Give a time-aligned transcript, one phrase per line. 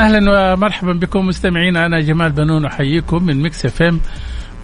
[0.00, 4.00] أهلا ومرحبا بكم مستمعينا أنا جمال بنون أحييكم من Mix FM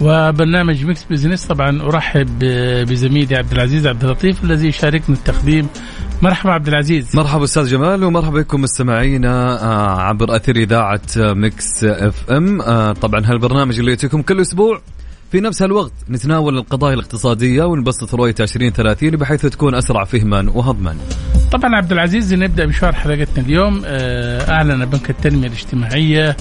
[0.01, 1.47] وبرنامج Mix Business.
[1.47, 2.39] طبعا أرحب
[2.89, 5.69] بزميلي عبد العزيز عبد اللطيف الذي يشاركنا التقديم.
[6.23, 7.17] مرحبا عبد العزيز.
[7.17, 12.61] مرحبا أستاذ جمال ومرحبا بكم مستمعينا آه، عبر أثير إذاعة Mix FM.
[12.61, 14.81] آه، طبعا هالبرنامج اللي يأتيكم كل أسبوع
[15.33, 20.97] في نفس الوقت نتناول القضايا الاقتصادية ونبسط رؤيه 2030 بحيث تكون أسرع فهما وهضما.
[21.53, 26.37] طبعا عبد العزيز نبدأ مشوار حلقتنا اليوم آه، أعلن بنك التنمية الاجتماعية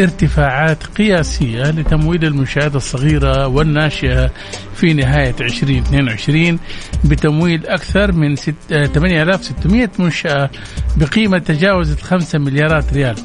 [0.00, 4.30] ارتفاعات قياسية لتمويل المنشآت الصغيرة والناشئة
[4.74, 6.58] في نهاية 2022
[7.04, 10.50] بتمويل أكثر من ست- آه، 8600 منشأة
[10.96, 13.16] بقيمة تجاوزت 5 مليارات ريال.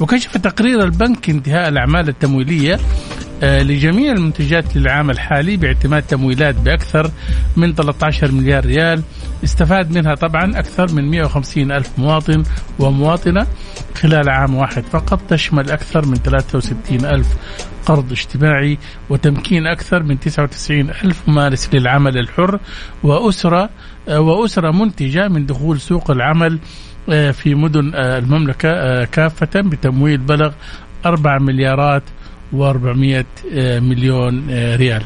[0.00, 2.78] وكشف تقرير البنك انتهاء الأعمال التمويلية
[3.42, 7.10] آه، لجميع المنتجات للعام الحالي باعتماد تمويلات بأكثر
[7.56, 9.02] من 13 مليار ريال.
[9.44, 12.42] استفاد منها طبعا أكثر من 150 ألف مواطن
[12.78, 13.46] ومواطنة
[13.94, 15.20] خلال عام واحد فقط.
[15.28, 17.28] تشمل أكثر من 63 ألف
[17.86, 18.78] قرض اجتماعي
[19.10, 22.58] وتمكين أكثر من 99 ألف ممارس للعمل الحر
[23.02, 23.70] وأسرة
[24.08, 26.58] آه، وأسرة منتجة من دخول سوق العمل
[27.06, 30.52] في مدن آه، المملكة آه، كافة بتمويل بلغ
[31.06, 32.02] 4 مليارات
[32.52, 33.24] و400
[33.80, 35.02] مليون آه، ريال.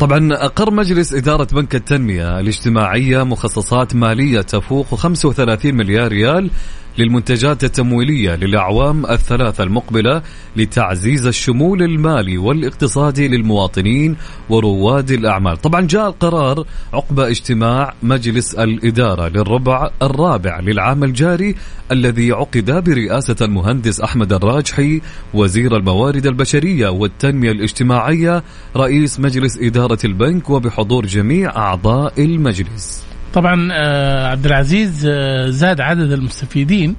[0.00, 6.50] طبعا أقر مجلس إدارة بنك التنمية الاجتماعية مخصصات مالية تفوق 35 مليار ريال
[6.98, 10.22] للمنتجات التمويلية للأعوام الثلاثة المقبلة
[10.56, 14.16] لتعزيز الشمول المالي والاقتصادي للمواطنين
[14.50, 15.56] ورواد الأعمال.
[15.56, 21.54] طبعا جاء القرار عقب اجتماع مجلس الإدارة للربع الرابع للعام الجاري
[21.92, 25.00] الذي عقد برئاسة المهندس أحمد الراجحي
[25.34, 28.42] وزير الموارد البشرية والتنمية الاجتماعية
[28.76, 33.11] رئيس مجلس إدارة البنك وبحضور جميع أعضاء المجلس.
[33.34, 36.96] طبعا آه، عبد العزيز آه، زاد عدد المستفيدين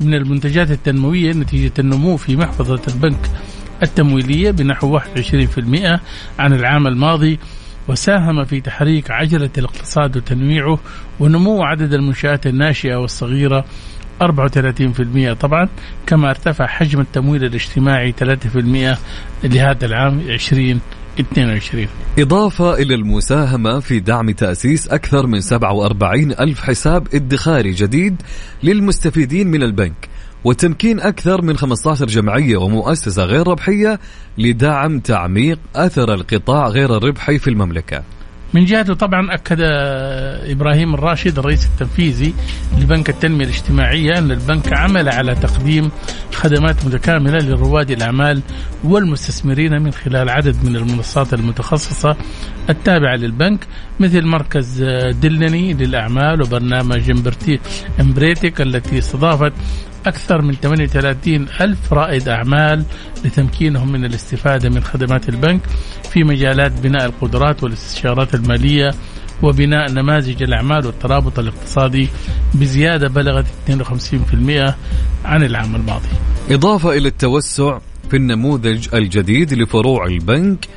[0.00, 3.30] من المنتجات التنموية نتيجة النمو في محفظة البنك
[3.82, 6.00] التمويلية بنحو 21%
[6.38, 7.38] عن العام الماضي
[7.88, 10.78] وساهم في تحريك عجلة الاقتصاد وتنويعه
[11.20, 13.64] ونمو عدد المنشآت الناشئة والصغيرة
[14.22, 15.68] 34% طبعا
[16.06, 18.96] كما ارتفع حجم التمويل الاجتماعي 3%
[19.44, 20.20] لهذا العام
[21.18, 21.88] 2022
[22.18, 28.22] إضافة إلى المساهمة في دعم تأسيس أكثر من 47 ألف حساب ادخاري جديد
[28.62, 30.08] للمستفيدين من البنك
[30.44, 34.00] وتمكين أكثر من 15 جمعية ومؤسسة غير ربحية
[34.38, 38.02] لدعم تعميق أثر القطاع غير الربحي في المملكة.
[38.56, 39.60] من جهته طبعا أكد
[40.50, 42.34] إبراهيم الراشد الرئيس التنفيذي
[42.78, 45.90] لبنك التنمية الاجتماعية أن البنك عمل على تقديم
[46.32, 48.42] خدمات متكاملة لرواد الأعمال
[48.84, 52.16] والمستثمرين من خلال عدد من المنصات المتخصصة
[52.70, 53.66] التابعة للبنك
[54.00, 54.82] مثل مركز
[55.22, 57.60] دلني للأعمال وبرنامج امبرتي
[58.00, 59.52] Empretec التي استضافت
[60.06, 62.84] أكثر من 38 ألف رائد أعمال
[63.24, 65.60] لتمكينهم من الاستفادة من خدمات البنك
[66.10, 68.90] في مجالات بناء القدرات والاستشارات المالية
[69.42, 72.08] وبناء نماذج الأعمال والترابط الاقتصادي
[72.54, 74.74] بزيادة بلغت 52%
[75.24, 76.08] عن العام الماضي.
[76.50, 77.78] إضافة إلى التوسع
[78.10, 80.68] في النموذج الجديد لفروع البنك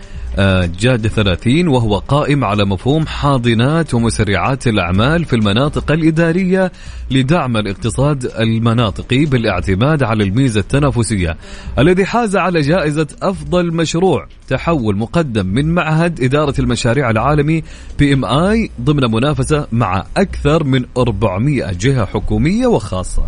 [0.80, 6.72] جاد 30 وهو قائم على مفهوم حاضنات ومسرعات الأعمال في المناطق الإدارية
[7.12, 11.38] لدعم الاقتصاد المناطقي بالاعتماد على الميزة التنافسية
[11.80, 17.64] الذي حاز على جائزة أفضل مشروع تحول مقدم من معهد إدارة المشاريع العالمي
[18.00, 23.24] بي ام اي ضمن منافسة مع أكثر من 400 جهة حكومية وخاصة.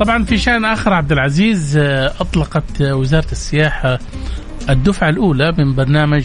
[0.00, 3.98] طبعا في شأن آخر عبد العزيز آه، أطلقت آه، وزارة السياحة
[4.70, 6.24] الدفعة الأولى من برنامج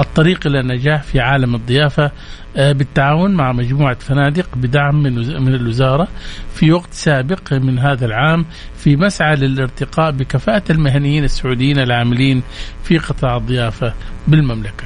[0.00, 2.10] الطريق إلى النجاح في عالم الضيافة
[2.56, 6.08] آه، بالتعاون مع مجموعة فنادق بدعم من من الوزارة
[6.54, 8.46] في وقت سابق من هذا العام
[8.76, 12.42] في مسعى للارتقاء بكفاءة المهنيين السعوديين العاملين
[12.84, 13.94] في قطاع الضيافة
[14.28, 14.84] بالمملكة.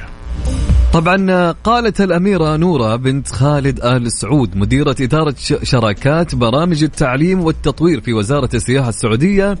[0.93, 8.13] طبعا قالت الأميرة نورة بنت خالد آل سعود مديرة إدارة شراكات برامج التعليم والتطوير في
[8.13, 9.57] وزارة السياحة السعودية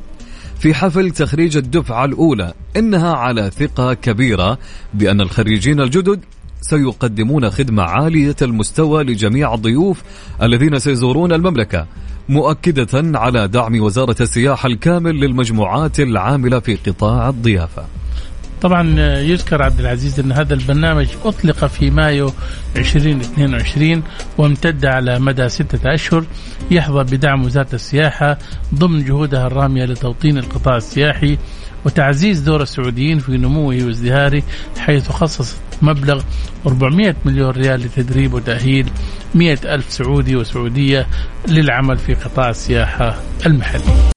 [0.59, 4.57] في حفل تخريج الدفعة الأولى إنها على ثقة كبيرة
[4.93, 6.19] بأن الخريجين الجدد
[6.61, 10.03] سيقدمون خدمة عالية المستوى لجميع الضيوف
[10.41, 11.85] الذين سيزورون المملكة
[12.29, 17.85] مؤكدة على دعم وزارة السياحة الكامل للمجموعات العاملة في قطاع الضيافة.
[18.61, 22.31] طبعا يذكر عبد العزيز أن هذا البرنامج أطلق في مايو
[22.75, 24.03] 2022
[24.37, 26.25] وامتد على مدى ستة أشهر
[26.71, 28.37] يحظى بدعم وزارة السياحة
[28.75, 31.37] ضمن جهودها الرامية لتوطين القطاع السياحي
[31.85, 34.43] وتعزيز دور السعوديين في نموه وازدهاره
[34.77, 36.21] حيث خصصت مبلغ
[36.67, 38.89] 400 مليون ريال لتدريب وتأهيل
[39.35, 41.07] 100 ألف سعودي وسعودية
[41.47, 43.15] للعمل في قطاع السياحة
[43.45, 44.16] المحلي.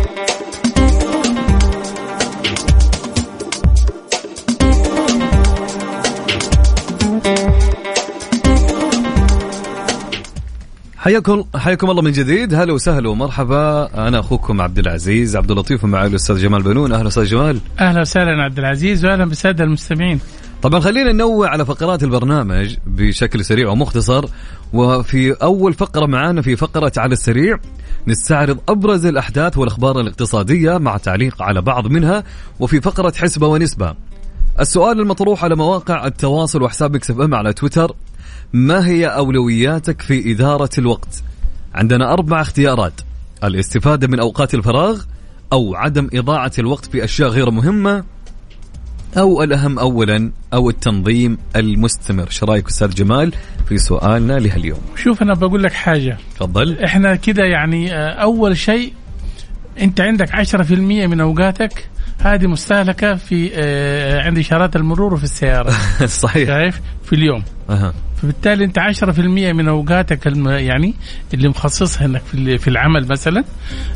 [11.01, 12.53] حياكم حياكم الله من جديد.
[12.53, 13.89] هلا وسهلا ومرحبا.
[14.07, 16.93] أنا أخوكم عبد العزيز عبد اللطيف ومعي الأستاذ جمال بنون.
[16.93, 17.59] أهلا أستاذ جمال.
[17.79, 20.19] أهلا وسهلا عبد العزيز وأهلا بالسادة المستمعين.
[20.61, 24.25] طبعا خلينا ننوع على فقرات البرنامج بشكل سريع ومختصر.
[24.73, 27.59] وفي أول فقرة معانا في فقرة على السريع
[28.07, 32.23] نستعرض أبرز الأحداث والأخبار الاقتصادية مع تعليق على بعض منها.
[32.59, 33.95] وفي فقرة حسبة ونسبة
[34.59, 37.95] السؤال المطروح على مواقع التواصل وحساب مكسب إم على تويتر
[38.53, 41.23] ما هي أولوياتك في إدارة الوقت؟
[41.73, 42.93] عندنا أربع اختيارات
[43.43, 45.01] الاستفادة من أوقات الفراغ
[45.53, 48.03] أو عدم إضاعة الوقت في أشياء غير مهمة
[49.17, 52.29] أو الأهم أولا أو التنظيم المستمر.
[52.29, 53.33] شو رأيك أستاذ جمال
[53.69, 56.17] في سؤالنا لهاليوم؟ شوف أنا بقول لك حاجة.
[56.35, 56.79] تفضل.
[56.79, 58.93] إحنا كده يعني آه، أول شيء
[59.81, 60.71] أنت عندك 10%
[61.07, 61.89] من أوقاتك
[62.23, 65.73] هذه مستهلكة في آه، عند إشارات المرور وفي السيارة.
[66.05, 66.47] صحيح.
[66.47, 67.43] شايف؟ في اليوم.
[67.69, 67.93] أه.
[68.21, 69.19] فبالتالي أنت 10%
[69.53, 70.93] من أوقاتك يعني
[71.33, 73.43] اللي مخصصها إنك في في العمل مثلا.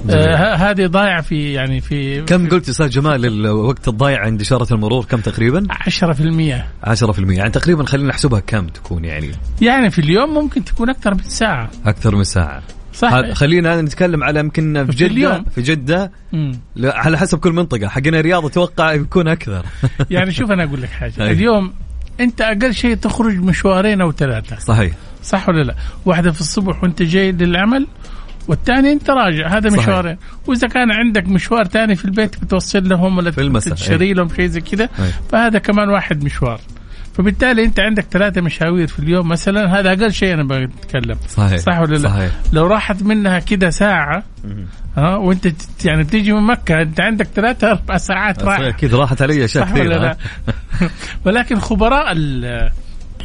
[0.09, 5.05] آه هذه ضايعة في يعني في كم قلت أستاذ جمال الوقت الضايع عند إشارة المرور؟
[5.05, 9.31] كم تقريبا؟ 10% 10% يعني تقريبا خلينا نحسبها كم تكون يعني؟
[9.61, 11.69] يعني في اليوم ممكن تكون أكثر من ساعة.
[11.85, 12.63] أكثر من ساعة.
[12.95, 13.31] صح.
[13.31, 16.11] خلينا نتكلم على يمكن في, في جدة في جدة.
[16.77, 17.87] على حسب كل منطقة.
[17.87, 19.65] حقنا الرياض أتوقع يكون أكثر.
[20.11, 21.31] يعني شوف أنا أقول لك حاجة.
[21.31, 21.73] اليوم
[22.19, 24.59] أنت أقل شيء تخرج مشوارين أو ثلاثة.
[24.59, 24.93] صحيح.
[25.23, 25.75] صح ولا لا؟
[26.05, 27.87] واحدة في الصبح وأنت جاي للعمل
[28.47, 29.57] والثاني أنت راجع.
[29.57, 30.17] هذا مشوارين.
[30.47, 34.89] وإذا كان عندك مشوار ثاني في البيت بتوصل لهم ولا تشتري لهم شيء زي كذا.
[35.31, 36.61] فهذا كمان واحد مشوار.
[37.17, 41.79] فبالتالي انت عندك ثلاثة مشاوير في اليوم مثلا هذا أقل شيء أنا بتكلم صحيح صح
[41.79, 42.31] ولا لا؟ صحيح.
[42.53, 44.23] لو راحت منها كده ساعة
[44.97, 45.47] ها وانت
[45.85, 49.81] يعني بتيجي من مكة انت عندك ثلاثة أربع ساعات راحة أكيد راحت علي أشياء كثير
[49.81, 50.17] ولا لا؟
[51.25, 52.17] ولكن خبراء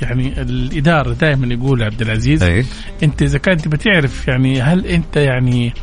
[0.02, 2.64] يعني الإدارة دائما يقول عبد العزيز أي.
[3.02, 5.74] انت إذا كنت بتعرف يعني هل انت يعني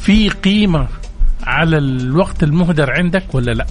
[0.00, 0.88] في قيمة
[1.42, 3.66] على الوقت المهدر عندك ولا لا؟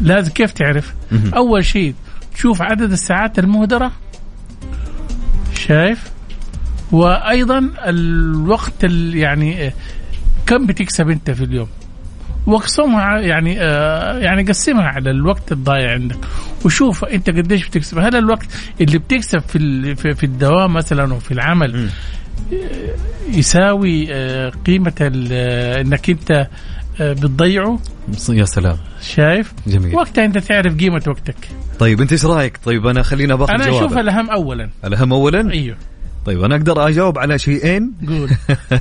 [0.00, 0.94] لازم كيف تعرف؟
[1.36, 1.94] أول شيء
[2.34, 3.92] تشوف عدد الساعات المهدرة؟
[5.54, 6.10] شايف؟
[6.92, 8.84] وأيضا الوقت
[9.14, 9.72] يعني
[10.46, 11.68] كم بتكسب أنت في اليوم؟
[12.46, 16.18] واقسمها يعني آه يعني قسمها على الوقت الضايع عندك.
[16.64, 17.98] وشوف أنت قديش بتكسب.
[17.98, 18.46] هل الوقت
[18.80, 21.90] اللي بتكسب في في الدوام مثلا وفي العمل
[23.28, 26.48] يساوي آه قيمة آه، إنك أنت
[27.00, 27.78] آه، بتضيعه؟
[28.28, 28.76] يا سلام.
[29.02, 29.94] شايف؟ جميل.
[29.94, 31.48] وقتها أنت تعرف قيمة وقتك.
[31.82, 34.70] طيب انت إيش رأيك؟ طيب أنا خلينا باخذ أنا أشوف الأهم اولا.
[34.84, 35.76] الأهم اولا؟ أيوه.
[36.26, 38.30] طيب أنا أقدر أجاوب على شيئين؟ قول.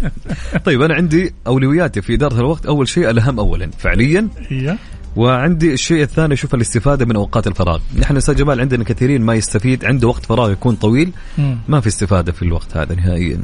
[0.65, 2.65] طيب أنا عندي أولوياتي في إدارة الوقت.
[2.65, 4.27] أول شيء الأهم اولا فعليا.
[4.51, 4.77] أيوه.
[5.15, 9.85] وعندي الشيء الثاني أشوف الاستفادة من أوقات الفراغ، نحن أستاذ جمال عندنا كثيرين ما يستفيد
[9.85, 11.11] عنده وقت فراغ يكون طويل.
[11.67, 13.39] ما في استفادة في الوقت هذا نهائيا.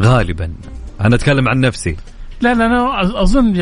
[0.00, 0.52] غالبا.
[1.00, 1.96] أنا أتكلم عن نفسي.
[2.40, 3.52] لا لا أنا أظن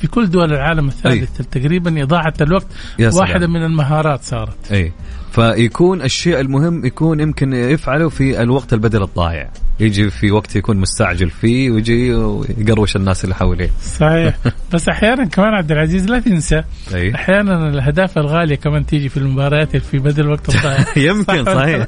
[0.00, 1.46] في كل دول العالم الثالث أي.
[1.60, 2.66] تقريبا إضاعة الوقت.
[3.00, 4.72] واحدة من المهارات صارت.
[4.72, 4.92] أي.
[5.32, 9.50] فيكون الشيء المهم يكون يمكن يفعله في الوقت البدل الضايع.
[9.80, 13.70] يجي في وقت يكون مستعجل فيه ويجي ويقروش الناس اللي حواليه.
[13.82, 14.36] صحيح.
[14.72, 16.62] بس أحيانا كمان عبد العزيز لا تنسى
[16.94, 17.14] أي.
[17.14, 20.84] أحيانا الأهداف الغالية كمان تيجي في المباريات في بدل وقت الضايع.
[20.96, 21.86] يمكن صحيح.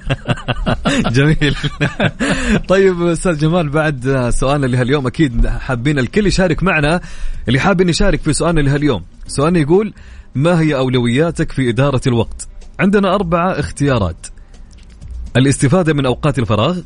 [1.17, 1.57] جميل.
[2.69, 7.01] طيب أستاذ جمال بعد سؤالنا لهاليوم أكيد حابين الكل يشارك معنا
[7.49, 9.03] اللي حاب إنه يشارك في سؤالنا لهاليوم.
[9.27, 9.93] سؤالنا يقول
[10.35, 12.49] ما هي أولوياتك في إدارة الوقت؟
[12.81, 14.27] عندنا أربعة اختيارات.
[15.37, 16.79] الاستفادة من أوقات الفراغ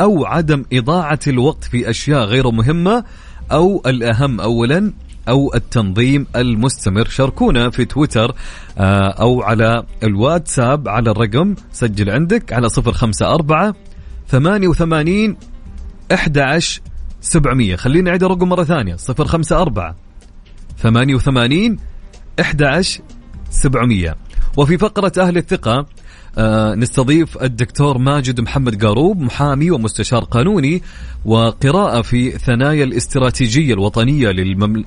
[0.00, 3.04] أو عدم إضاعة الوقت في أشياء غير مهمة
[3.52, 4.92] أو الأهم اولا
[5.28, 7.08] أو التنظيم المستمر.
[7.08, 8.34] شاركونا في تويتر
[8.78, 13.74] آه، أو على الواتساب على الرقم سجل عندك على 054
[14.28, 15.36] 88
[16.12, 16.80] 11
[17.20, 18.96] 700 خلينا نعيد الرقم مرة ثانية.
[19.08, 19.94] 054
[20.82, 21.76] 88
[22.40, 23.02] 11
[23.50, 24.16] 700
[24.56, 25.86] وفي فقرة أهل الثقة
[26.38, 30.82] آه نستضيف الدكتور ماجد محمد قاروب محامي ومستشار قانوني
[31.24, 34.30] وقراءة في ثنايا الاستراتيجية الوطنية.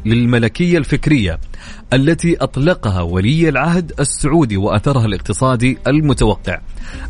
[0.06, 1.40] للملكية الفكرية
[1.94, 6.62] التي أطلقها ولي العهد السعودي وأثرها الاقتصادي المتوقع.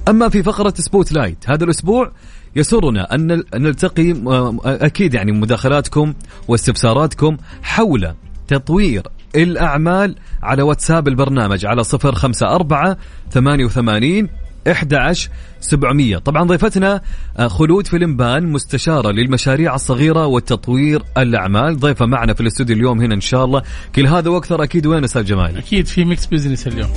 [0.08, 2.12] أما في فقرة spotlight هذا الأسبوع
[2.56, 6.14] يسرنا أن نلتقي آه، أكيد يعني مداخلاتكم
[6.48, 8.14] واستفساراتكم حول
[8.48, 9.04] تطوير
[9.36, 12.98] الأعمال على واتساب البرنامج على صفر خمسة أربعة
[13.32, 14.30] ثمانية وثمانين
[14.72, 15.30] 11
[15.62, 17.02] 700 طبعا ضيفتنا
[17.38, 21.80] آه، خلود فيلمبان مستشارة للمشاريع الصغيرة وتطوير الأعمال.
[21.80, 23.62] ضيفة معنا في الاستوديو اليوم هنا إن شاء الله.
[23.96, 26.90] كل هذا وأكثر أكيد وين أستاذ جمال؟ أكيد في ميكس بزنس اليوم.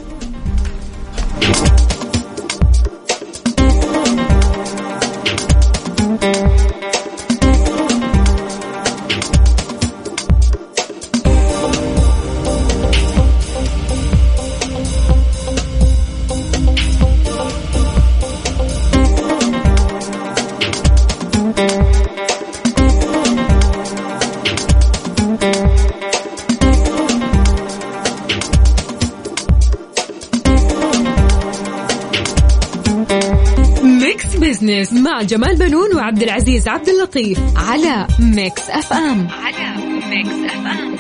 [34.67, 39.77] Business مع جمال بنون وعبد العزيز عبد اللطيف على Mix FM على
[40.09, 40.97] Mix FM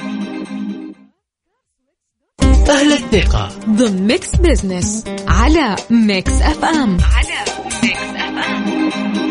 [2.70, 3.48] أهل الثقة.
[3.68, 7.44] ضمن Mix Business على Mix FM على
[7.82, 9.25] Mix FM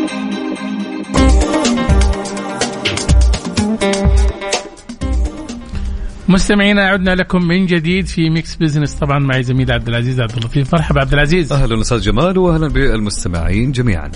[6.30, 10.74] مستمعينا عدنا لكم من جديد في Mix Business طبعا معي زميل عبد العزيز عبد اللطيف.
[10.74, 11.54] مرحبا عبد العزيز.
[11.54, 14.12] أهلا أستاذ جمال وأهلا بالمستمعين جميعا.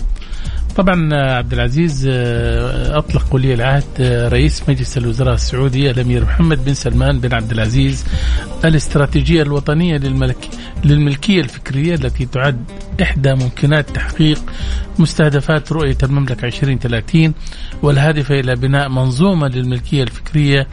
[0.76, 6.74] طبعا عبد العزيز آه، أطلق ولي العهد آه، رئيس مجلس الوزراء السعودي الأمير محمد بن
[6.74, 8.06] سلمان بن عبد العزيز.
[8.66, 10.50] الاستراتيجية الوطنية للملك
[10.86, 12.64] للملكية الفكرية التي تعد
[13.02, 14.42] إحدى ممكنات تحقيق
[15.00, 17.34] مستهدفات رؤية المملكة 2030
[17.84, 20.68] والهادفه إلى بناء منظومة للملكية الفكرية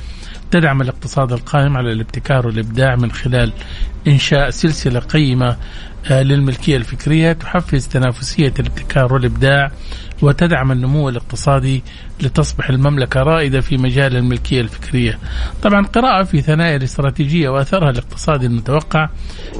[0.51, 3.53] تدعم الاقتصاد القائم على الابتكار والإبداع من خلال
[4.07, 5.57] إنشاء سلسلة قيمة
[6.11, 9.71] آه، للملكية الفكرية تحفز تنافسية الابتكار والإبداع
[10.23, 11.83] وتدعم النمو الاقتصادي
[12.23, 15.19] لتصبح المملكة رائدة في مجال الملكية الفكرية.
[15.63, 19.09] طبعا قراءة في ثنايا الاستراتيجيه وأثرها الاقتصادي المتوقع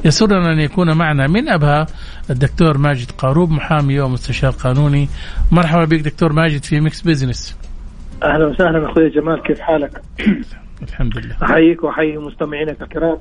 [0.05, 1.87] يسرنا أن يكون معنا من أبها
[2.29, 5.09] الدكتور ماجد قاروب محامي ومستشار قانوني.
[5.51, 7.57] مرحبا بك دكتور ماجد في Mix Business.
[8.23, 10.01] أهلا وسهلا أخوي جمال كيف حالك؟
[10.83, 11.35] الحمد لله.
[11.43, 13.17] أحييك وأحيي مستمعينك الكرام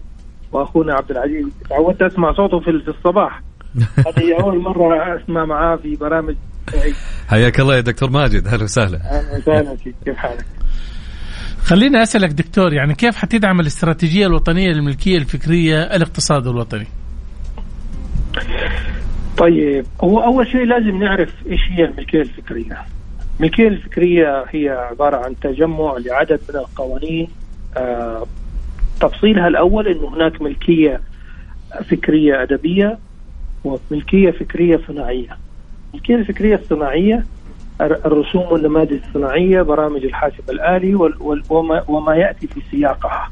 [0.53, 3.43] وأخونا عبد العزيز تعودت أسمع صوته في الصباح
[4.07, 6.35] هذه أول مرة أسمع معاه في برامج
[7.29, 10.47] حياك الله يا دكتور ماجد أهلا وسهلا أهلا وسهلا فيك كيف حالك؟
[11.63, 16.87] خليني أسألك دكتور يعني كيف حتدعم الاستراتيجية الوطنية للملكية الفكرية الاقتصاد الوطني؟
[19.39, 22.79] طيب هو أول شيء لازم نعرف إيش هي الملكية الفكرية.
[23.41, 27.29] الملكية الفكرية هي عبارة عن تجمع لعدد من القوانين
[29.01, 31.01] تفصيلها الأول إنه هناك ملكية
[31.91, 32.99] فكرية أدبية
[33.65, 35.37] وملكية فكرية صناعية.
[35.95, 37.25] الملكيه الفكريه الصناعيه
[37.81, 40.95] الر- الرسوم والنماذج الصناعية، برامج الحاسب الآلي
[41.89, 43.31] وما, يأتي في سياقها.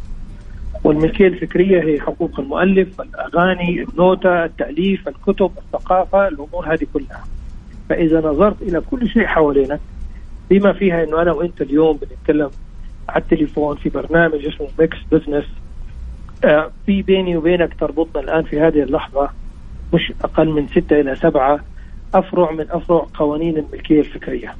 [0.84, 7.24] والملكية الفكرية هي حقوق المؤلف، الأغاني، النوتة، التأليف، الكتب، الثقافة، الأمور هذه كلها.
[7.88, 9.80] فإذا نظرت إلى كل شيء حوالينك
[10.50, 12.50] بما فيها إنه أنا وأنت اليوم بنتكلم
[13.08, 15.44] على التليفون في برنامج اسمه Mix Business
[16.44, 19.30] آه، في بيني وبينك تربطنا الآن في هذه اللحظة
[19.94, 21.60] مش أقل من ستة إلى سبعة
[22.14, 24.54] أفرع من أفرع قوانين الملكية الفكرية.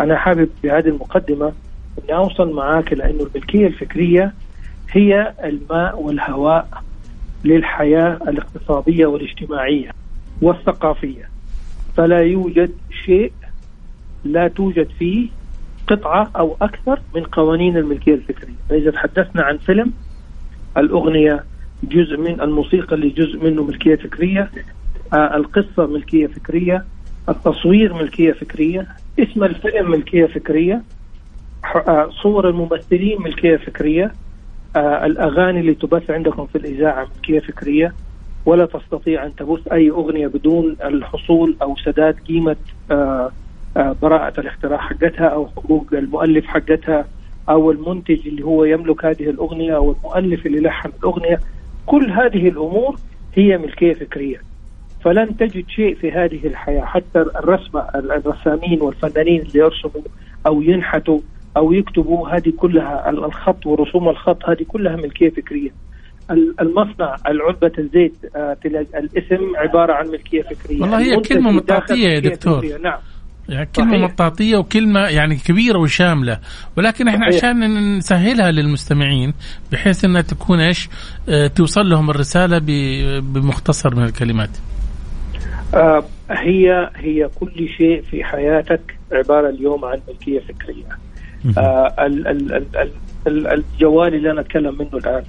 [0.00, 1.52] أنا حابب بهذه المقدمة
[1.98, 4.32] إني أوصل معاك إلى انه الملكية الفكرية
[4.90, 6.82] هي الماء والهواء
[7.44, 9.90] للحياة الاقتصادية والاجتماعية
[10.42, 11.28] والثقافية
[11.96, 12.70] فلا يوجد
[13.04, 13.32] شيء
[14.24, 15.28] لا توجد فيه
[15.90, 18.54] قطعة أو أكثر من قوانين الملكية الفكرية.
[18.68, 19.92] فإذا تحدثنا عن فيلم
[20.76, 21.44] الأغنية
[21.82, 24.50] جزء من الموسيقى اللي جزء منه ملكية فكرية
[25.12, 26.84] آه القصة ملكية فكرية
[27.28, 28.86] التصوير ملكية فكرية
[29.18, 30.82] اسم الفيلم ملكية فكرية
[31.74, 34.12] آه صور الممثلين ملكية فكرية
[34.76, 37.94] آه الأغاني اللي تبث عندكم في الإذاعة ملكية فكرية.
[38.46, 42.56] ولا تستطيع أن تبث أي أغنية بدون الحصول أو سداد قيمة
[42.90, 43.32] آه آه
[43.76, 47.04] براءة الاختراع حقتها أو حقوق المؤلف حقتها
[47.48, 51.40] أو المنتج اللي هو يملك هذه الأغنية أو المؤلف اللي لحن الأغنية.
[51.86, 52.96] كل هذه الأمور
[53.34, 54.40] هي ملكية فكرية
[55.04, 56.84] فلن تجد شيء في هذه الحياة.
[56.84, 60.02] حتى الرسمة الرسامين والفنانين اللي يرسموا
[60.46, 61.18] أو ينحتوا
[61.56, 65.70] أو يكتبوا هذه كلها الخط ورسوم الخط هذه كلها ملكية فكرية
[66.60, 68.56] المصنع العلبة الزيت آه
[68.94, 72.78] الاسم عبارة عن ملكية فكرية والله هي كلمة مطاطية يا دكتور.
[72.82, 72.98] نعم.
[73.50, 74.12] يعني كلمة صحيح.
[74.12, 76.38] مطاطية وكلمة يعني كبيرة وشاملة.
[76.76, 77.36] ولكن إحنا صحيح.
[77.44, 79.34] عشان نسهلها للمستمعين
[79.72, 80.88] بحيث إنها تكون إيش؟
[81.28, 82.58] آه توصل لهم الرسالة
[83.20, 84.50] بمختصر من الكلمات.
[85.74, 88.80] آه هي هي كل شيء في حياتك
[89.12, 90.98] عبارة اليوم عن ملكية فكرية.
[91.58, 92.90] آه ال ال ال
[93.26, 95.22] ال الجوال اللي أنا أتكلم منه الآن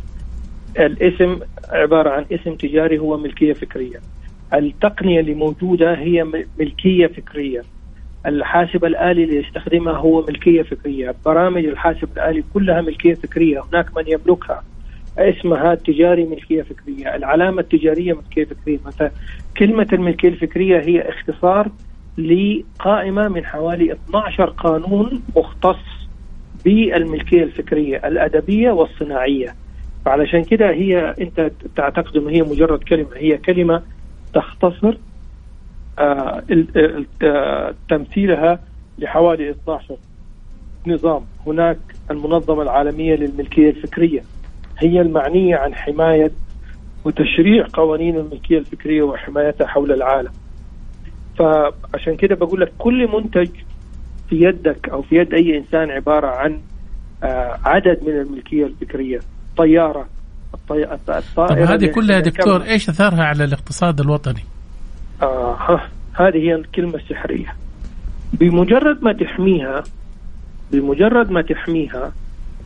[0.79, 3.99] الاسم عبارة عن اسم تجاري هو ملكية فكرية.
[4.53, 6.23] التقنية اللي موجودة هي
[6.59, 7.61] ملكية فكرية.
[8.25, 11.15] الحاسب الآلي اللي يستخدمها هو ملكية فكرية.
[11.25, 13.61] برامج الحاسب الآلي كلها ملكية فكرية.
[13.71, 14.63] هناك من يملكها.
[15.17, 17.15] اسمها التجاري ملكية فكرية.
[17.15, 18.79] العلامة التجارية ملكية فكرية.
[18.85, 19.11] مثلا
[19.57, 21.69] كلمة الملكية الفكرية هي اختصار
[22.17, 25.79] لقائمة من حوالي 12 قانون مختص
[26.65, 29.55] بالملكية الفكرية الأدبية والصناعية.
[30.05, 33.09] فعلشان كده هي أنت تعتقد أنه هي مجرد كلمة.
[33.15, 33.81] هي كلمة
[34.33, 34.97] تختصر
[37.89, 38.59] تمثيلها
[38.99, 39.97] لحوالي 12
[40.87, 41.21] نظام.
[41.47, 41.77] هناك
[42.11, 44.21] المنظمة العالمية للملكية الفكرية.
[44.77, 46.31] هي المعنية عن حماية
[47.05, 50.31] وتشريع قوانين الملكية الفكرية وحمايتها حول العالم.
[51.39, 53.49] فعشان كده بقول لك كل منتج
[54.29, 56.59] في يدك أو في يد أي إنسان عبارة عن
[57.23, 59.19] آه عدد من الملكية الفكرية.
[59.57, 60.07] طيارة
[60.53, 60.95] الطائرة
[61.35, 64.43] طب هذه كلها دكتور إيش اثارها على الاقتصاد الوطني؟
[65.21, 65.81] آه
[66.13, 67.55] هذه هي الكلمة السحرية.
[68.33, 69.83] بمجرد ما تحميها
[70.71, 72.13] بمجرد ما تحميها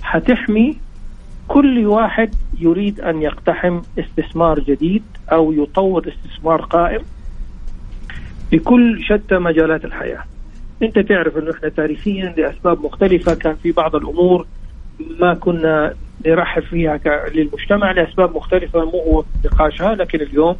[0.03, 0.77] حتحمي
[1.47, 7.01] كل واحد يريد أن يقتحم استثمار جديد أو يطور استثمار قائم
[8.51, 10.23] بكل شتى مجالات الحياة.
[10.83, 14.47] أنت تعرف أنه إحنا تاريخيا لأسباب مختلفة كان في بعض الأمور
[15.19, 15.93] ما كنا
[16.25, 16.99] نرحب فيها
[17.35, 20.55] للمجتمع لأسباب مختلفة مو هو نقاشها لكن اليوم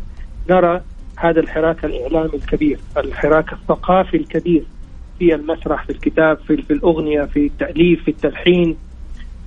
[0.49, 0.81] نرى
[1.17, 4.63] هذا الحراك الإعلامي الكبير الحراك الثقافي الكبير
[5.19, 8.75] في المسرح في الكتاب في, في الأغنية في التأليف في التلحين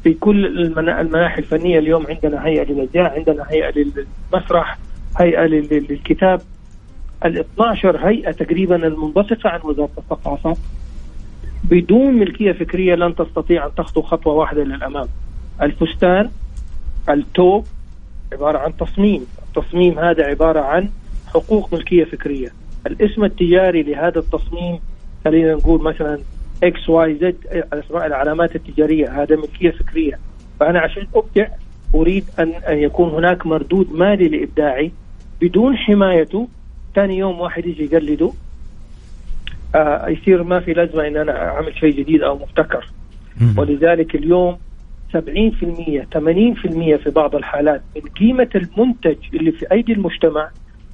[0.05, 3.73] في كل المناحي الفنية اليوم عندنا هيئة للإذاعة عندنا هيئة
[4.33, 4.79] للمسرح
[5.17, 6.41] هيئة للكتاب.
[7.25, 10.57] ال 12 هيئة تقريبا المنبثقة عن وزارة الثقافة.
[11.65, 15.09] بدون ملكية فكرية لن تستطيع أن تخطو خطوة واحدة للأمام.
[15.63, 16.31] الفستان
[17.09, 17.67] التوب
[18.33, 19.27] عبارة عن تصميم.
[19.49, 20.91] التصميم هذا عبارة عن
[21.29, 22.49] حقوق ملكية فكرية.
[22.87, 24.79] الاسم التجاري لهذا التصميم
[25.25, 26.19] خلينا نقول مثلا
[26.63, 27.37] XYZ
[27.73, 30.19] أسماء العلامات التجارية هذا ملكية فكرية.
[30.61, 31.47] فأنا عشان أبدع
[31.95, 34.93] أريد ان أن يكون هناك مردود مالي لإبداعي
[35.41, 36.49] بدون حمايته.
[36.95, 38.33] ثاني يوم واحد يجي يقلده
[39.75, 42.91] آه يصير ما في لازمة إن أنا أعمل شيء جديد أو مبتكر.
[43.57, 44.57] ولذلك اليوم
[45.15, 45.19] 70% 80%
[46.97, 50.51] في بعض الحالات من قيمة المنتج اللي في أيدي المجتمع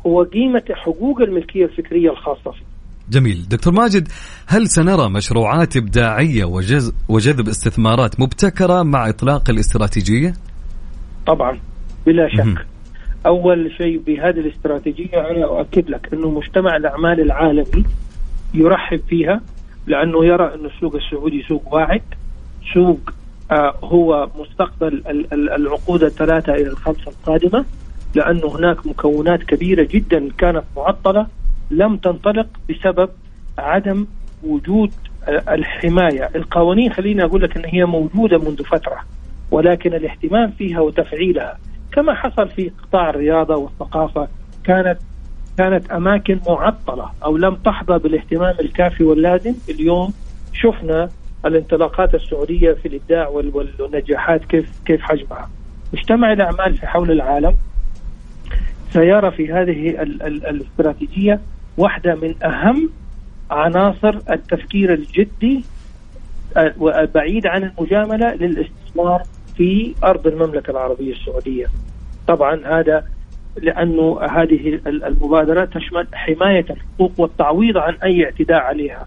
[0.07, 2.65] هو قيمة حقوق الملكية الفكرية الخاصة فيه.
[3.11, 3.47] جميل.
[3.51, 4.09] دكتور ماجد
[4.47, 10.33] هل سنرى مشروعات إبداعية وجذب, وجذب استثمارات مبتكرة مع إطلاق الاستراتيجية؟
[11.27, 11.59] طبعا
[12.07, 12.41] بلا شك.
[12.47, 12.55] م-
[13.27, 17.85] أول شيء بهذه الاستراتيجية أنا أؤكد لك أنه مجتمع الأعمال العالمي
[18.55, 19.41] يرحب فيها
[19.87, 22.03] لأنه يرى أن السوق السعودي سوق واعد.
[22.75, 22.99] سوق
[23.53, 27.65] آه هو مستقبل العقود الثلاثة إلى الخمسة القادمة.
[28.15, 31.27] لأنه هناك مكونات كبيرة جدا كانت معطلة
[31.71, 33.11] لم تنطلق بسبب
[33.59, 34.07] عدم
[34.43, 34.91] وجود
[35.29, 36.31] الحماية.
[36.37, 38.97] القوانين خليني أقول لك أن هي موجودة منذ فترة
[39.51, 41.59] ولكن الاهتمام فيها وتفعيلها
[41.93, 44.29] كما حصل في قطاع الرياضة والثقافة
[44.65, 44.99] كانت
[45.59, 49.55] كانت أماكن معطلة أو لم تحظى بالاهتمام الكافي واللازم.
[49.69, 50.13] اليوم
[50.53, 51.09] شفنا
[51.47, 55.51] الانطلاقات السعودية في الإبداع والنجاحات كيف كيف حجمها.
[55.93, 57.55] مجتمع الأعمال في حول العالم
[58.95, 61.41] سيرى في هذه ال ال الاستراتيجية
[61.79, 62.91] واحدة من أهم
[63.51, 65.65] عناصر التفكير الجدي
[67.15, 69.23] بعيد عن المجاملة للاستثمار
[69.57, 71.67] في أرض المملكة العربية السعودية.
[72.27, 73.05] طبعا هذا
[73.57, 79.07] لأنه هذه المبادره تشمل حماية الحقوق والتعويض عن أي اعتداء عليها.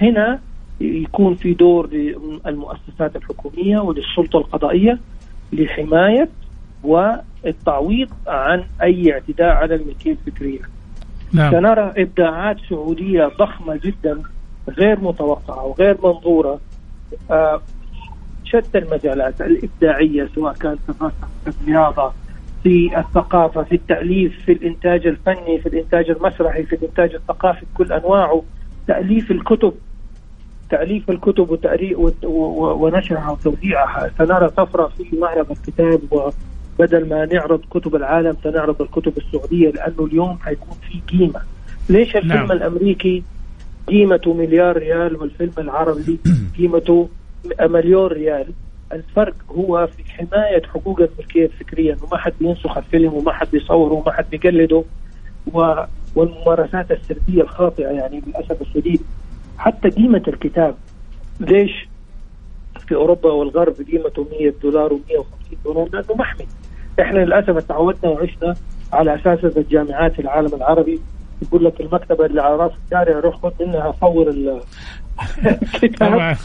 [0.00, 0.40] هنا
[0.80, 4.98] يكون في دور للمؤسسات الحكومية وللسلطة القضائية
[5.52, 6.28] لحماية
[6.84, 10.60] والتعويض عن أي اعتداء على الملكيه الفكريه.
[11.32, 11.50] نعم.
[11.52, 14.22] سنرى إبداعات سعودية ضخمة جدا
[14.68, 16.60] غير متوقعة وغير منظورة
[17.30, 17.60] آه
[18.44, 20.78] شتى المجالات الإبداعية سواء كانت
[21.44, 22.12] في الرياضه
[22.62, 28.42] في الثقافة في التأليف في الإنتاج الفني في الإنتاج المسرحي في الإنتاج الثقافي بكل أنواعه
[28.86, 29.74] تأليف الكتب
[30.70, 31.58] تأليف الكتب
[32.24, 36.00] ونشرها وتوزيعها سنرى طفرة في معرض الكتاب
[36.78, 41.40] وبدل ما نعرض كتب العالم سنعرض الكتب السعودية لأنه اليوم حيكون في قيمة.
[41.88, 42.52] ليش الفيلم نعم.
[42.52, 43.22] الأمريكي
[43.88, 46.18] قيمته مليار ريال والفيلم العربي
[46.58, 47.08] قيمته
[47.60, 48.46] مليون ريال؟
[48.92, 53.92] الفرق هو في حماية حقوق الملكية الفكرية إنه ما حد بينسخ الفيلم وما حد بيصوره
[53.92, 54.84] وما حد بيقلده
[55.52, 55.74] و
[56.14, 59.02] والممارسات السردية الخاطئة يعني للأسف الشديد.
[59.58, 60.74] حتى قيمة الكتاب
[61.40, 61.88] ليش؟
[62.88, 66.46] في أوروبا والغرب قيمته 100 دولار و150 دولار لأنه محمي.
[67.00, 68.54] إحنا للأسف تعودنا وعشنا
[68.92, 71.00] على أساس الجامعات في العالم العربي
[71.42, 74.28] يقول لك المكتبة اللي على رأس الشارع روح خذ منها صور
[75.74, 76.12] الكتاب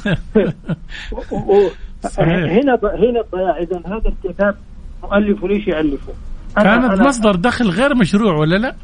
[2.17, 4.55] هنا هنا الضياع اذا هذا الكتاب
[5.03, 6.13] مؤلفه ليش يألفه؟
[6.55, 8.75] كانت مصدر دخل غير مشروع ولا لا؟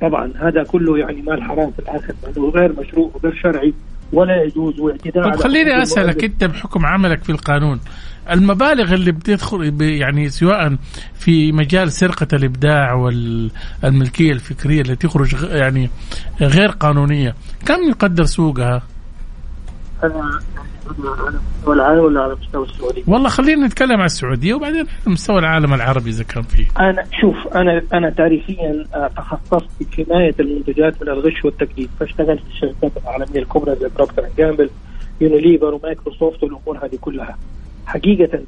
[0.00, 3.74] طبعا هذا كله يعني مال حرام في الآخر لأنه غير مشروع وغير شرعي
[4.12, 7.80] ولا يجوز واعتداء طب خليني أسألك أنت بحكم عملك في القانون
[8.30, 10.76] المبالغ اللي بتدخل يعني سواء
[11.14, 15.90] في مجال سرقة الإبداع والملكية الفكرية اللي تخرج يعني
[16.40, 17.34] غير قانونية
[17.66, 18.82] كم يقدر سوقها؟
[20.04, 20.40] أنا
[20.96, 25.38] على مستوى العالم ولا على مستوى السعودية؟ والله خلينا نتكلم عن السعودية وبعدين على مستوى
[25.38, 26.66] العالم العربي إذا كان فيه.
[26.80, 32.48] أنا شوف أنا أنا تاريخيا آه، تخصصت في حمايه المنتجات من الغش والتكليف فاشتغلت في
[32.50, 34.70] الشركات العالمية الكبرى زي بروكتر جامبل
[35.20, 37.36] Unilever و Microsoft والأمور هذه كلها.
[37.88, 38.40] حقيقة.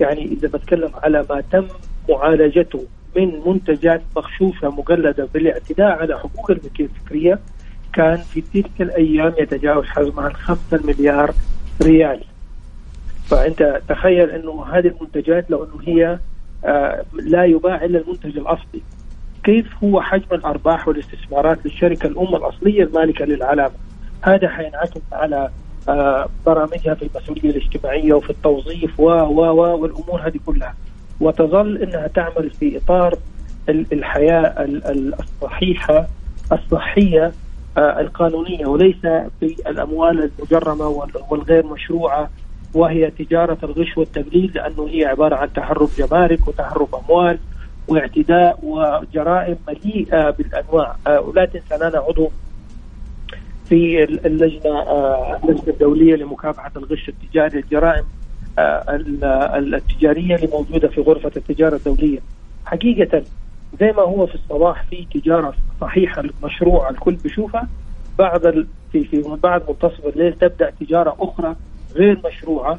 [0.00, 1.66] يعني إذا بتكلم على ما تم
[2.08, 2.84] معالجته
[3.16, 7.38] من منتجات مغشوشه مقلدة بالاعتداء على حقوق الملكية الفكرية
[7.92, 11.34] كان في تلك الأيام يتجاوز حجمها الخمسة مليار
[11.82, 12.20] ريال.
[13.26, 16.18] فأنت تخيل أنه هذه المنتجات لو أنه هي
[16.64, 18.82] آه لا يباع إلا المنتج الأصلي.
[19.44, 23.74] كيف هو حجم الأرباح والاستثمارات للشركة الام الأصلية المالكة للعلامه
[24.22, 25.50] هذا حينعكس على
[26.46, 30.74] برامجها في المسؤولية الاجتماعية وفي التوظيف و و و والأمور هذه كلها.
[31.20, 33.18] وتظل إنها تعمل في إطار
[33.68, 34.54] الحياة
[35.20, 36.06] الصحيحه
[36.52, 37.32] الصحية
[37.76, 39.00] آه، القانونية وليس
[39.40, 42.30] في الأموال المجرمة والغير مشروعة.
[42.74, 47.38] وهي تجارة الغش والتبليل لأنه هي عبارة عن تهرب جمارك وتهرب أموال
[47.88, 50.96] واعتداء وجرائم مليئة بالأنواع.
[51.06, 52.30] آه، ولا تنسى أنا عضو
[53.68, 58.04] في اللجنة آه، اللجنة الدولية لمكافحة الغش التجاري الجرائم
[58.58, 62.18] التجارية اللي موجودة في غرفة التجارة الدولية.
[62.66, 63.22] حقيقة
[63.80, 67.68] زي ما هو في الصباح في تجارة صحيحة مشروعة الكل بيشوفها
[68.18, 71.56] بعد في في بعد منتصف الليل تبدأ تجارة أخرى
[71.96, 72.78] غير مشروعة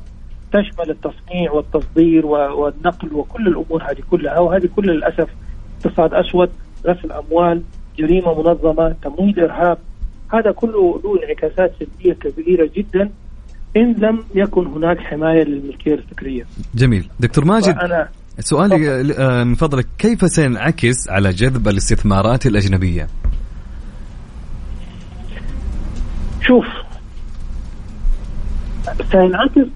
[0.54, 4.40] تشمل التصنيع والتصدير والنقل وكل الأمور هذه كلها.
[4.40, 5.30] وهذه كل للاسف
[5.86, 6.50] اقتصاد أسود
[6.86, 7.62] غسل أموال
[7.98, 9.78] جريمة منظمة تمويل إرهاب
[10.38, 13.10] هذا كله له انعكاسات سلبية كبيرة جدا
[13.78, 16.46] إن لم يكن هناك حماية للملكية الفكرية.
[16.76, 23.08] جميل، دكتور ماجد أنا سؤالي آه، من فضلك كيف سينعكس على جذب الاستثمارات الأجنبية؟
[26.42, 26.66] شوف
[29.12, 29.68] سينعكس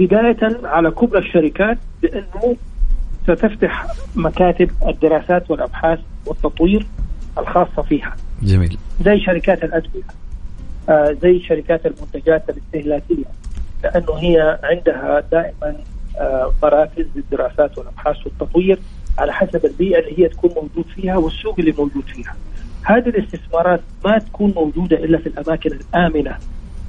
[0.00, 2.56] بداية على كبرى الشركات بأنه
[3.22, 6.86] ستفتح مكاتب الدراسات والأبحاث والتطوير
[7.38, 10.02] الخاصة فيها جميل زي شركات الأدوية
[10.88, 13.24] آه زي شركات المنتجات الاستهلاكية
[13.84, 15.76] لأنه هي عندها دائما
[16.62, 18.78] مراكز للدراسات والأبحاث والتطوير
[19.18, 22.36] على حسب البيئة اللي هي تكون موجود فيها والسوق اللي موجود فيها.
[22.82, 26.38] هذه الاستثمارات ما تكون موجودة إلا في الأماكن الآمنة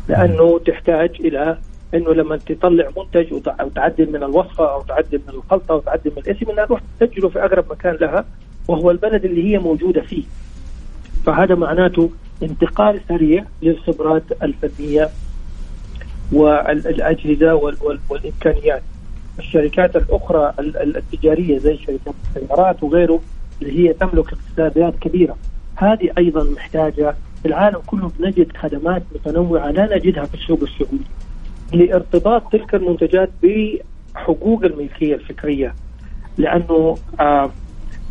[0.10, 1.58] لأنه تحتاج إلى
[1.94, 6.52] إنه لما تطلع منتج وتعدل من الوصفة أو تعدل من الخلطة أو تعدل من الاسم
[6.52, 8.26] إنها تروح تسجله في اقرب مكان لها
[8.70, 10.24] وهو البلد اللي هي موجودة فيه.
[11.26, 12.10] فهذا معناته
[12.44, 15.10] انتقال سريع للخبرات الفنية
[16.32, 17.54] والأجهزة
[18.10, 18.82] والإمكانيات.
[19.40, 23.22] الشركات الأخرى التجارية زي شركات السيارات وغيره
[23.62, 25.38] اللي هي تملك اقتصاديات كبيرة
[25.76, 31.06] هذه أيضا محتاجة في العالم كله بنجد خدمات متنوعة لا نجدها في السوق السعودي
[31.74, 35.76] لارتباط تلك المنتجات بحقوق الملكية الفكرية
[36.38, 37.52] لأنه آه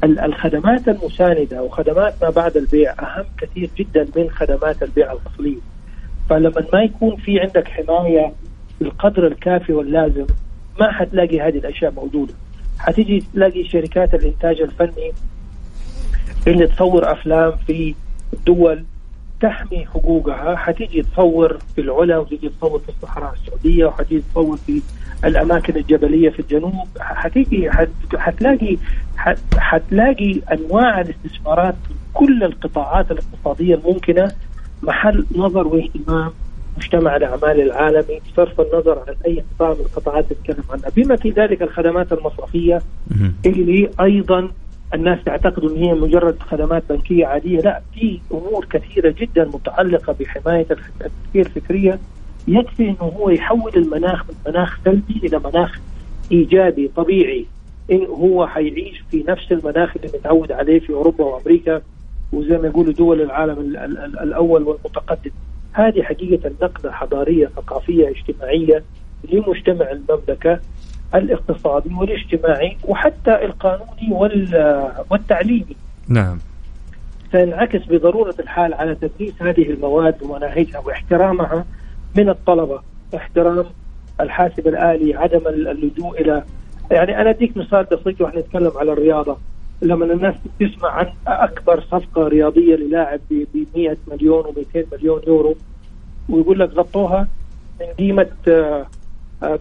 [0.05, 5.61] الخدمات المساندة وخدمات ما بعد البيع أهم كثير جدا من خدمات البيع الأصلية
[6.31, 8.33] فلما ما يكون في عندك حماية
[8.81, 10.27] بالقدر الكافي واللازم
[10.81, 12.35] ما حتلاقي هذه الأشياء موجودة.
[12.79, 15.13] حتيجي تلاقي شركات الإنتاج الفني
[16.47, 17.95] اللي تصور أفلام في
[18.47, 18.85] دول
[19.41, 20.57] تحمي حقوقها.
[20.57, 24.83] حتيجي تصور في العلا وتيجي تصور في الصحراء السعودية وحتيجي تصور في
[25.25, 27.71] الأماكن الجبلية في الجنوب حتيجي
[28.17, 28.77] حتلاقي
[29.57, 34.33] حتلاقي أنواع الاستثمارات في كل القطاعات الاقتصادية الممكنة.
[34.83, 36.31] محل نظر واهتمام
[36.77, 40.91] مجتمع الأعمال العالمي بصرف النظر عن أي قطاع من القطاعات اللي نتكلم عنها.
[40.97, 42.83] بما في ذلك الخدمات المصرفية
[43.47, 44.51] اللي أيضا
[44.95, 50.67] الناس تعتقد إن هي مجرد خدمات بنكية عادية لا في أمور كثيرة جدا متعلقة بحماية
[50.71, 51.99] التفكير الفكرية.
[52.49, 55.79] يكفي إنه هو يحول المناخ من مناخ سلبي إلى مناخ
[56.33, 57.47] إيجابي طبيعي.
[57.91, 61.83] إن هو حيعيش في نفس المناخ اللي متعود عليه في أوروبا وأمريكا
[62.33, 65.31] وزي ما يقولوا دول العالم ال ال ال الأول والمتقدم.
[65.73, 68.83] هذه حقيقة نقله حضارية ثقافية اجتماعية
[69.33, 70.61] لمجتمع المملكة
[71.15, 74.35] الاقتصادي والاجتماعي وحتى القانوني
[75.11, 75.77] والتعليمي.
[76.09, 76.39] نعم.
[77.33, 81.65] سينعكس بضرورة الحال على تدريس هذه المواد ومناهجها واحترامها
[82.17, 82.81] من الطلبة.
[83.17, 83.65] احترام
[84.21, 86.43] الحاسب الآلي عدم اللجوء إلى
[86.91, 89.37] يعني أنا أديك مثال بسيط وإحنا نتكلم على الرياضة.
[89.83, 95.57] لما الناس تسمع عن أكبر صفقة رياضية للاعب ب 100 مليون و200 مليون يورو
[96.29, 97.29] ويقول لك غطوها
[97.81, 98.87] من قيمة آه،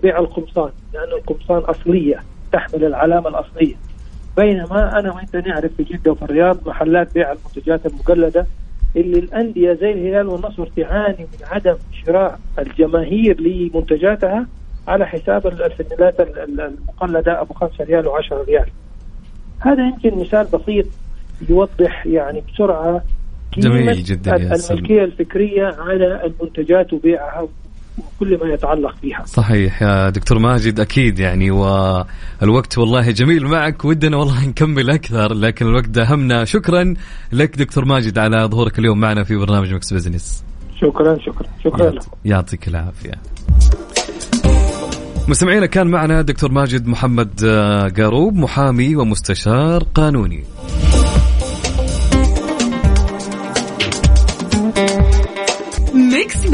[0.04, 3.76] بيع القمصان لأن القمصان أصلية تحمل العلامة الأصلية.
[4.38, 8.46] بينما أنا وأنت نعرف في جدة وفي الرياض محلات بيع المنتجات المقلدة
[8.98, 14.48] اللي الأندية زي الهلال والنصر تعاني من عدم شراء الجماهير لمنتجاتها
[14.88, 18.70] على حساب الفنلات المقلدة أبو 5 ريال و10 ريال.
[19.60, 20.86] هذا يمكن مثال بسيط
[21.50, 23.04] يوضح يعني بسرعة
[23.58, 27.48] جميل جدا الملكية الفكرية على المنتجات وبيعها
[27.98, 29.24] وكل ما يتعلق بها.
[29.26, 33.86] صحيح يا دكتور ماجد أكيد يعني والوقت والله جميل معك.
[33.86, 36.46] ودنا والله نكمل أكثر لكن الوقت داهمنا.
[36.46, 36.94] شكرا
[37.32, 40.44] لك دكتور ماجد على ظهورك اليوم معنا في برنامج Mix Business.
[40.82, 42.12] شكرا شكرا شكرا لكم.
[42.26, 43.12] يعطيك العافية.
[45.28, 50.44] مستمعينا كان معنا دكتور ماجد محمد آه، قاروب محامي ومستشار قانوني.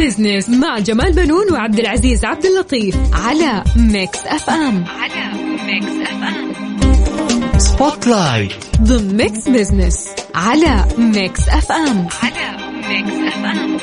[0.04, 5.32] Business مع جمال بنون وعبد العزيز عبد اللطيف على Mix FM على
[5.66, 12.58] Mix FM Spotlight ضمن Mix Business على Mix FM على
[12.90, 13.78] Mix FM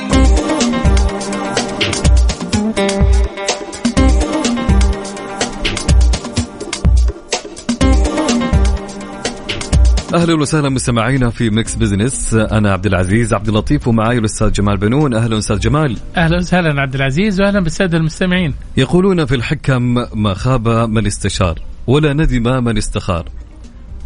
[10.15, 15.15] أهلا وسهلا مستمعينا في Mix Business أنا عبد العزيز عبد اللطيف ومعي الأستاذ جمال بنون.
[15.15, 15.97] أهلا أستاذ جمال.
[16.17, 18.55] أهلا وسهلا عبد العزيز واهلا بالسادة المستمعين.
[18.77, 19.83] يقولون في الحكم
[20.15, 23.29] ما خاب من استشار ولا ندم من استخار.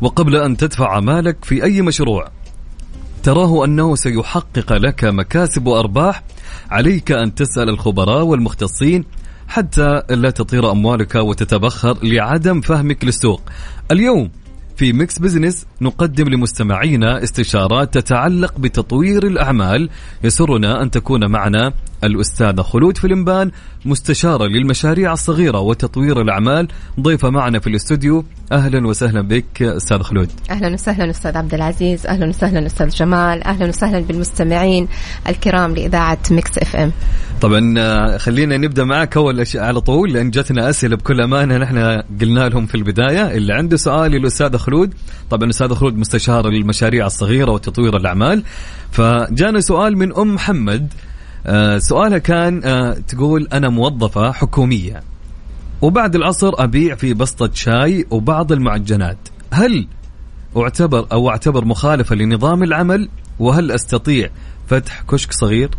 [0.01, 2.29] وقبل أن تدفع مالك في أي مشروع
[3.23, 6.23] تراه أنه سيحقق لك مكاسب وأرباح.
[6.71, 9.05] عليك أن تسأل الخبراء والمختصين
[9.49, 13.43] حتى لا تطير أموالك وتتبخر لعدم فهمك للسوق.
[13.91, 14.31] اليوم
[14.77, 19.91] في Mix Business نقدم لمستمعينا استشارات تتعلق بتطوير الأعمال.
[20.25, 21.73] يسرنا أن تكون معنا
[22.05, 23.51] الأستاذة خلود فلمبان
[23.85, 26.69] مستشارة للمشاريع الصغيرة وتطوير الأعمال.
[27.01, 30.31] ضيفة معنا في الاستوديو أهلا وسهلا بك أستاذ خلود.
[30.51, 34.89] أهلا وسهلا أستاذ عبد العزيز أهلا وسهلا أستاذ جمال أهلا وسهلا بالمستمعين
[35.29, 36.93] الكرام لإذاعة Mix FM
[37.41, 42.03] طبعا آه، خلينا نبدأ معك أول شيء على طول لأن جاتنا أسئلة بكل أمانة نحن
[42.21, 43.37] قلنا لهم في البداية.
[43.37, 44.95] اللي عنده سؤال للأستاذ خلود.
[45.31, 48.45] طبعا الاستاذ خلود مستشار للمشاريع الصغيرة وتطوير الأعمال.
[48.91, 50.93] فجانا سؤال من أم محمد.
[51.47, 55.03] آه، سؤالها كان آه، تقول أنا موظفة حكومية.
[55.83, 59.19] وبعد العصر أبيع في بسطة شاي وبعض المعجنات.
[59.51, 59.87] هل
[60.57, 64.31] أعتبر أو أعتبر مخالفة لنظام العمل؟ وهل أستطيع
[64.67, 65.71] فتح كشك صغير؟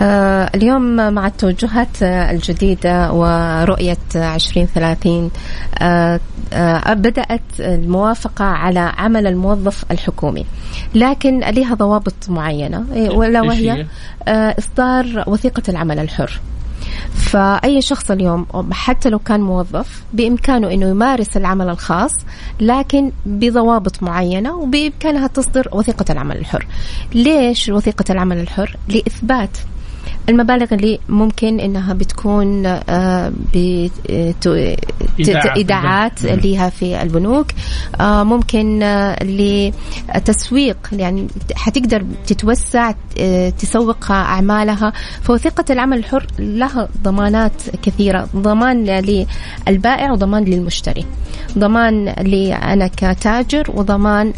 [0.00, 5.30] آه اليوم مع التوجهات الجديدة ورؤية 2030
[5.78, 6.20] آه
[6.52, 10.46] آه بدأت الموافقة على عمل الموظف الحكومي.
[10.94, 13.86] لكن لها ضوابط معينة ولا وهي؟
[14.28, 16.40] إصدار وثيقة العمل الحر.
[17.14, 22.12] فأي شخص اليوم حتى لو كان موظف بإمكانه أنه يمارس العمل الخاص
[22.60, 26.66] لكن بضوابط معينة وبإمكانها تصدر وثيقة العمل الحر.
[27.14, 29.50] ليش وثيقة العمل الحر؟ لإثبات
[30.28, 33.32] المبالغ اللي ممكن إنها بتكون آه،
[35.56, 36.24] إيداعات.
[36.24, 37.46] لها في البنوك.
[38.00, 39.16] آه، ممكن آه،
[40.14, 42.94] لتسويق يعني حتقدر تتوسع
[43.58, 44.92] تسوق أعمالها.
[45.22, 51.04] فوثيقه العمل الحر لها ضمانات كثيرة ضمان للبائع وضمان للمشتري.
[51.58, 54.32] ضمان لي أنا كتاجر وضمان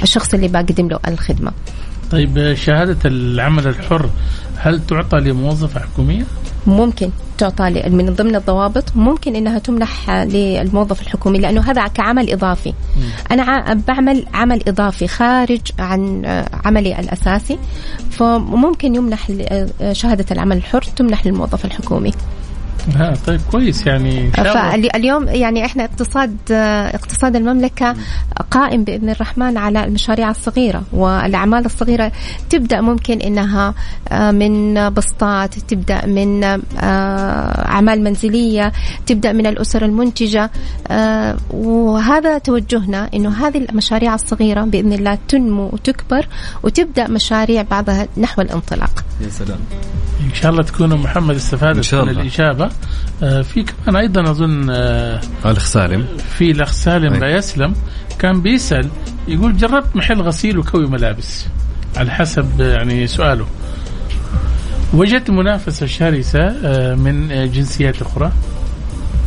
[0.00, 1.52] للشخص اللي بقدم له الخدمة.
[2.10, 4.10] طيب شهادة العمل الحر
[4.56, 6.24] هل تعطى لموظفة حكومية؟
[6.66, 12.74] ممكن تعطى من ضمن الضوابط ممكن إنها تمنح للموظف الحكومي لأنه هذا كعمل إضافي م.
[13.32, 16.22] أنا بعمل عمل إضافي خارج عن
[16.64, 17.58] عملي الأساسي
[18.10, 19.28] فممكن يمنح
[19.92, 22.12] شهادة العمل الحر تمنح للموظف الحكومي
[23.26, 26.36] طيب كويس يعني فاليوم يعني إحنا اقتصاد
[26.94, 27.94] اقتصاد المملكة
[28.50, 32.12] قائم بإذن الرحمن على المشاريع الصغيرة والأعمال الصغيرة
[32.50, 33.74] تبدأ ممكن إنها
[34.08, 36.58] آه، من بسطات تبدأ من آه،
[37.68, 38.72] أعمال منزلية
[39.06, 40.50] تبدأ من الأسر المنتجة
[40.88, 46.26] آه، وهذا توجهنا إنه هذه المشاريع الصغيرة بإذن الله تنمو وتكبر
[46.62, 49.04] وتبدأ مشاريع بعضها نحو الانطلاق.
[49.20, 49.58] يا سلام.
[50.20, 52.70] إن شاء الله تكونوا محمد استفادت من الإجابة.
[53.20, 56.06] في كمان أيضا أظن آه الاخ سالم
[56.38, 57.74] في الأخ سالم بيسلم
[58.18, 58.88] كان بيسأل
[59.28, 61.46] يقول جربت محل غسيل وكوي ملابس
[61.96, 63.46] على حسب يعني سؤاله.
[64.94, 68.32] وجدت منافسة شرسة آه من جنسيات أخرى.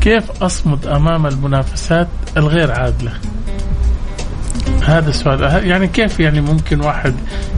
[0.01, 3.11] كيف أصمد أمام المنافسات الغير عادلة؟
[4.85, 5.67] هذا السؤال.
[5.67, 7.13] يعني كيف يعني ممكن واحد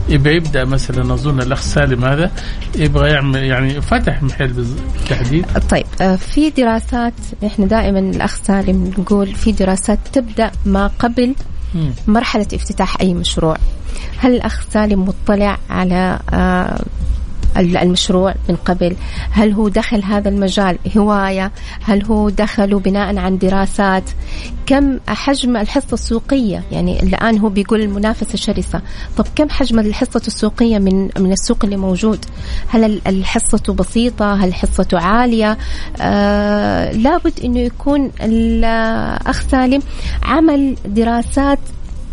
[0.08, 2.30] يبغى يبدأ مثلا؟ أظن الأخ سالم هذا
[2.76, 5.46] يبغى يعمل يعني فتح محل بالتحديد.
[5.70, 7.12] طيب آه، في دراسات
[7.46, 11.34] إحنا دائما الأخ سالم نقول في دراسات تبدأ ما قبل
[12.06, 13.56] مرحلة افتتاح أي مشروع.
[14.18, 16.80] هل الأخ سالم مطلع على آه،
[17.60, 18.96] المشروع من قبل.
[19.30, 24.10] هل هو دخل هذا المجال هواية؟ هل هو دخله بناء عن دراسات؟
[24.66, 28.80] كم حجم الحصة السوقية؟ يعني الآن هو بيقول المنافسة شرسة.
[29.16, 32.24] طب كم حجم الحصة السوقية من من السوق اللي موجود؟
[32.68, 35.58] هل الحصة بسيطة؟ هل حصته عالية؟
[36.00, 39.82] آه لابد أنه يكون الأخ سالم
[40.22, 41.58] عمل دراسات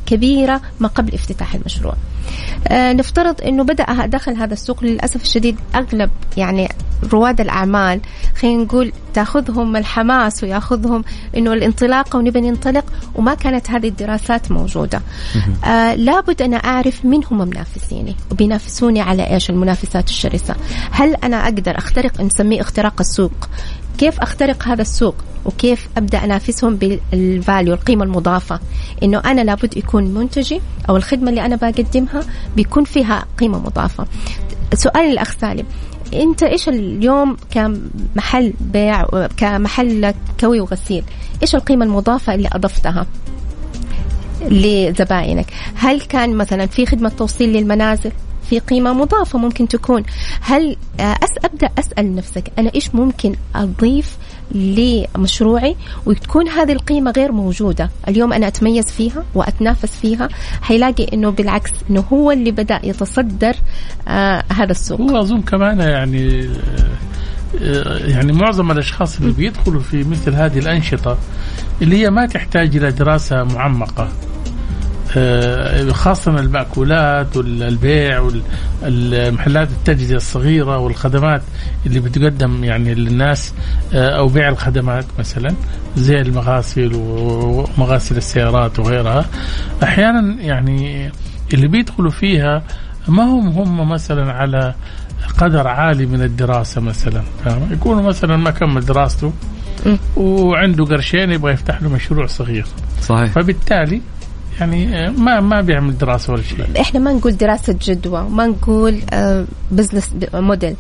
[0.05, 1.95] كبيرة ما قبل افتتاح المشروع.
[2.71, 6.69] نفترض إنه بدأ دخل هذا السوق للأسف الشديد أغلب يعني
[7.13, 8.01] رواد الأعمال
[8.35, 11.03] خلينا نقول تأخذهم الحماس ويأخذهم
[11.37, 15.01] إنه الانطلاقه ونبي ننطلق وما كانت هذه الدراسات موجودة.
[15.65, 20.55] آه لابد أنا أعرف من هم منافسيني وبينافسوني على إيش المنافسات الشرسة.
[20.91, 23.49] هل أنا أقدر أخترق نسميه اختراق السوق
[23.97, 28.59] كيف أخترق هذا السوق وكيف أبدأ أنافسهم بالفاليو القيمة المضافة؟
[29.03, 32.23] إنه أنا لابد يكون منتجي أو الخدمة اللي أنا بقدمها
[32.55, 34.07] بيكون فيها قيمة مضافة.
[34.73, 35.65] سؤال الاخ سالم
[36.13, 39.05] أنت إيش اليوم كمحل بيع
[39.37, 41.03] كمحل كوي وغسيل
[41.41, 43.05] إيش القيمة المضافة اللي أضفتها
[44.41, 48.11] لزبائنك هل كان مثلا في خدمة توصيل للمنازل؟
[48.53, 50.03] في قيمة مضافة ممكن تكون.
[50.41, 54.17] هل آه، أس أبدأ أسأل نفسك أنا إيش ممكن أضيف
[54.51, 60.29] لمشروعي وتكون هذه القيمة غير موجودة؟ اليوم أنا أتميز فيها وأتنافس فيها
[60.61, 63.55] حيلاقي أنه بالعكس أنه هو اللي بدأ يتصدر
[64.07, 65.01] آه هذا السوق.
[65.01, 66.49] هو أظن كمان يعني
[67.61, 71.17] آه، يعني معظم الأشخاص اللي بيدخلوا في مثل هذه الأنشطة
[71.81, 74.09] اللي هي ما تحتاج إلى دراسة معمقة.
[75.93, 78.19] خاصة المأكولات والبيع
[78.81, 81.41] والمحلات التجزئة الصغيرة والخدمات
[81.85, 83.53] اللي بتقدم يعني للناس
[83.93, 85.53] آه، أو بيع الخدمات مثلا
[85.97, 89.25] زي المغاسل ومغاسل السيارات وغيرها.
[89.83, 91.11] أحيانا يعني
[91.53, 92.63] اللي بيدخلوا فيها
[93.07, 94.73] ما هم هم مثلا على
[95.37, 97.23] قدر عالي من الدراسة مثلا
[97.71, 99.33] يكونوا مثلا ما كمل دراسته
[100.17, 102.65] وعنده قرشين يبغى يفتح له مشروع صغير.
[103.01, 103.31] صحيح.
[103.31, 104.01] فبالتالي
[104.59, 106.81] يعني ما ما بيعمل دراسة ولا شيء.
[106.81, 108.99] إحنا ما نقول دراسة جدوى ما نقول
[109.71, 110.75] business آه، موديل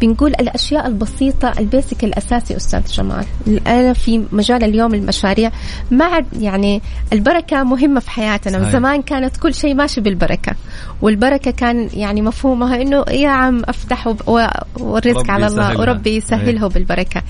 [0.00, 3.24] بنقول الأشياء البسيطة ال basic الأساسي أستاذ جمال.
[3.66, 5.52] أنا في مجال اليوم المشاريع
[5.90, 8.58] ما عاد يعني البركة مهمة في حياتنا.
[8.58, 8.72] صحيح.
[8.72, 10.52] زمان كانت كل شيء ماشي بالبركة.
[11.02, 14.14] والبركة كان يعني مفهومها إنه يا عم أفتح
[14.76, 17.22] والرزق على الله وربي يسهلها بالبركة.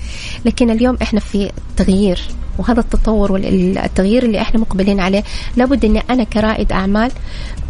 [0.45, 2.21] لكن اليوم إحنا في تغيير.
[2.57, 5.23] وهذا التطور والتغيير اللي إحنا مقبلين عليه
[5.57, 7.11] لابد إني أنا كرائد أعمال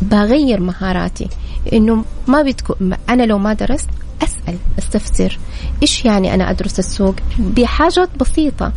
[0.02, 1.28] بغير مهاراتي.
[1.74, 3.90] إنه ما بتكون أنا لو ما درست
[4.24, 5.40] أسأل أستفسر.
[5.82, 8.72] إيش يعني أنا أدرس السوق؟ بحاجات بسيطة.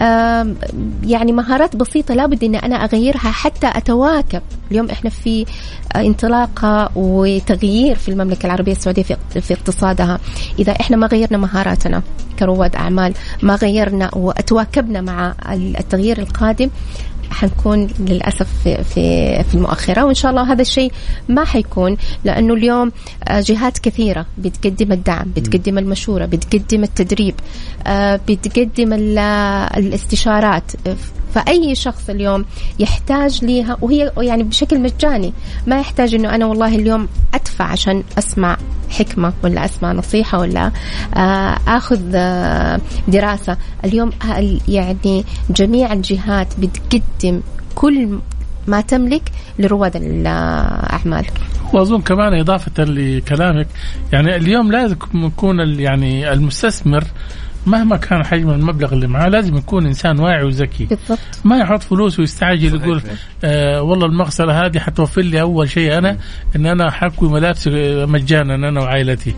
[0.00, 0.56] آم،
[1.02, 4.42] يعني مهارات بسيطة لابد إن أنا أغيرها حتى أتواكب.
[4.70, 5.46] اليوم إحنا في
[5.96, 10.18] انطلاقة وتغيير في المملكة العربية السعودية في في اقتصادها.
[10.58, 12.02] إذا إحنا ما غيرنا مهاراتنا
[12.38, 16.70] كرواد أعمال ما غيرنا وتواكبنا مع التغيير القادم
[17.30, 20.92] حنكون للأسف في في في المؤخرة وإن شاء الله هذا الشيء
[21.28, 22.92] ما حيكون لأنه اليوم
[23.28, 27.34] آه، جهات كثيرة بتقدم الدعم بتقدم المشورة بتقدم التدريب
[27.86, 29.18] آه، بتقدم ال-
[29.76, 30.72] الاستشارات
[31.34, 32.44] فأي شخص اليوم
[32.78, 35.32] يحتاج ليها وهي يعني بشكل مجاني
[35.66, 38.56] ما يحتاج إنه أنا والله اليوم أدفع عشان أسمع
[38.90, 40.70] حكمة ولا أسمع نصيحة ولا
[41.16, 43.56] آه، آخذ آه، دراسة.
[43.84, 47.40] اليوم ال- يعني جميع الجهات بتقدم
[47.74, 48.18] كل
[48.66, 49.22] ما تملك
[49.58, 51.26] لرواد الأعمال.
[51.72, 53.66] وأظن كمان إضافة لكلامك
[54.12, 57.04] يعني اليوم لازم يكون يعني المستثمر
[57.66, 60.84] مهما كان حجم المبلغ اللي معاه لازم يكون إنسان واعي وذكي.
[60.84, 61.18] بالضبط.
[61.44, 63.02] ما يحط فلوس ويستعجل يقول
[63.44, 66.16] آه والله المغسلة هذه حتوفر لي أول شيء أنا
[66.56, 67.70] إن أنا حكوي ملابسي
[68.06, 69.34] مجانا أنا وعائلتي.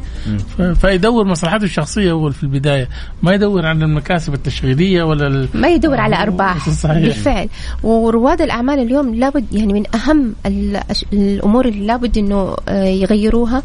[0.80, 2.88] فيدور مصلحته الشخصية اول في البداية.
[3.22, 5.48] ما يدور عن المكاسب التشغيلية ولا ال...
[5.54, 6.98] ما يدور على أرباح صحيح.
[6.98, 7.48] بالفعل.
[7.82, 10.80] ورواد الأعمال اليوم لابد يعني من أهم ال-
[11.12, 13.62] الأمور اللي لابد إنه آه، يغيروها.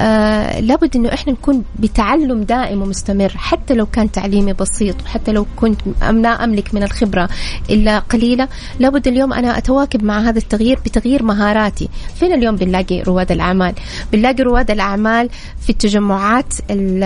[0.00, 3.32] آه، لابد إنه إحنا نكون بتعلم دائم ومستمر.
[3.36, 7.28] حتى لو كان تعليمي بسيط وحتى لو كنت لا أملك من الخبرة
[7.70, 8.48] إلا قليلة
[8.80, 11.88] لابد اليوم أنا أتواكب مع هذا التغيير بتغيير مهاراتي.
[12.20, 13.74] فين اليوم بنلاقي رواد الأعمال؟
[14.12, 15.28] بنلاقي رواد الأعمال
[15.60, 17.02] في التجمعات ال-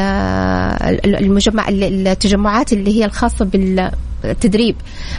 [1.05, 3.91] ال- المجمع التجمعات اللي هي الخاصة بال
[4.25, 4.77] التدريب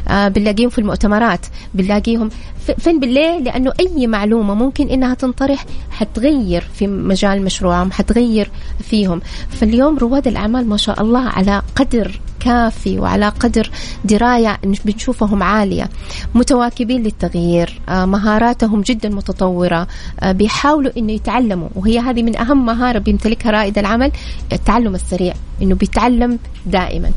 [0.08, 2.30] آه بنلاقيهم في المؤتمرات بنلاقيهم
[2.78, 9.22] فين بالليل؟ لأنه أي معلومة ممكن إنها تنطرح حتغير في مجال مشروعهم حتغير فيهم.
[9.50, 13.72] فاليوم رواد الأعمال ما شاء الله على قدر كافي وعلى قدر
[14.06, 15.90] دراية بنشوفهم عالية.
[16.36, 19.88] متواكبين للتغيير آه مهاراتهم جدا متطورة
[20.20, 21.70] آه بيحاولوا إنه يتعلموا.
[21.76, 24.12] وهي هذه من أهم مهارة بيمتلكها رائد العمل
[24.54, 27.12] التعلم السريع إنه بيتعلم دائما.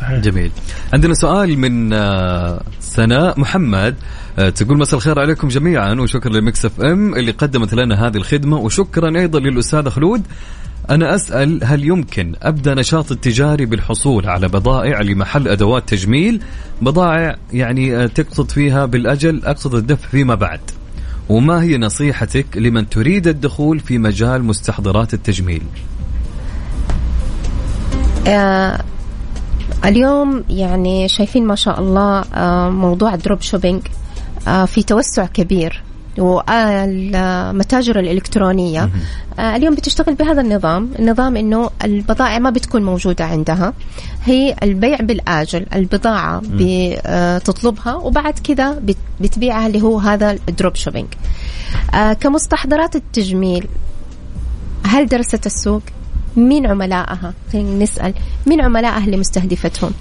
[0.00, 0.18] صحيح.
[0.18, 0.50] جميل.
[0.92, 3.94] عندنا سؤال من آه، سناء محمد
[4.38, 8.56] آه، تقول مساء الخير عليكم جميعا وشكرا ل Mix FM اللي قدمت لنا هذه الخدمة
[8.56, 10.22] وشكرا أيضا للاستاذ خلود.
[10.90, 16.40] أنا أسأل هل يمكن أبدأ نشاط التجاري بالحصول على بضائع لمحل أدوات تجميل؟
[16.82, 20.60] بضائع يعني آه، تقصد فيها بالأجل أقصد الدفع فيما بعد.
[21.28, 25.62] وما هي نصيحتك لمن تريد الدخول في مجال مستحضرات التجميل؟
[28.26, 28.80] آه
[29.88, 33.82] اليوم يعني شايفين ما شاء الله آه موضوع ال drop shipping
[34.48, 35.82] آه في توسع كبير
[36.18, 38.90] والمتاجر الإلكترونية
[39.38, 43.72] آه اليوم بتشتغل بهذا النظام النظام أنه البضائع ما بتكون موجودة عندها
[44.24, 51.06] هي البيع بالآجل البضاعة بتطلبها وبعد كذا بت- بتبيعها اللي هو هذا ال drop shipping
[52.20, 53.66] كمستحضرات التجميل
[54.86, 55.82] هل درست السوق؟
[56.36, 58.14] مين عملائها؟ خلينا نسأل
[58.46, 59.92] مين عملائها اللي مستهدفتهم؟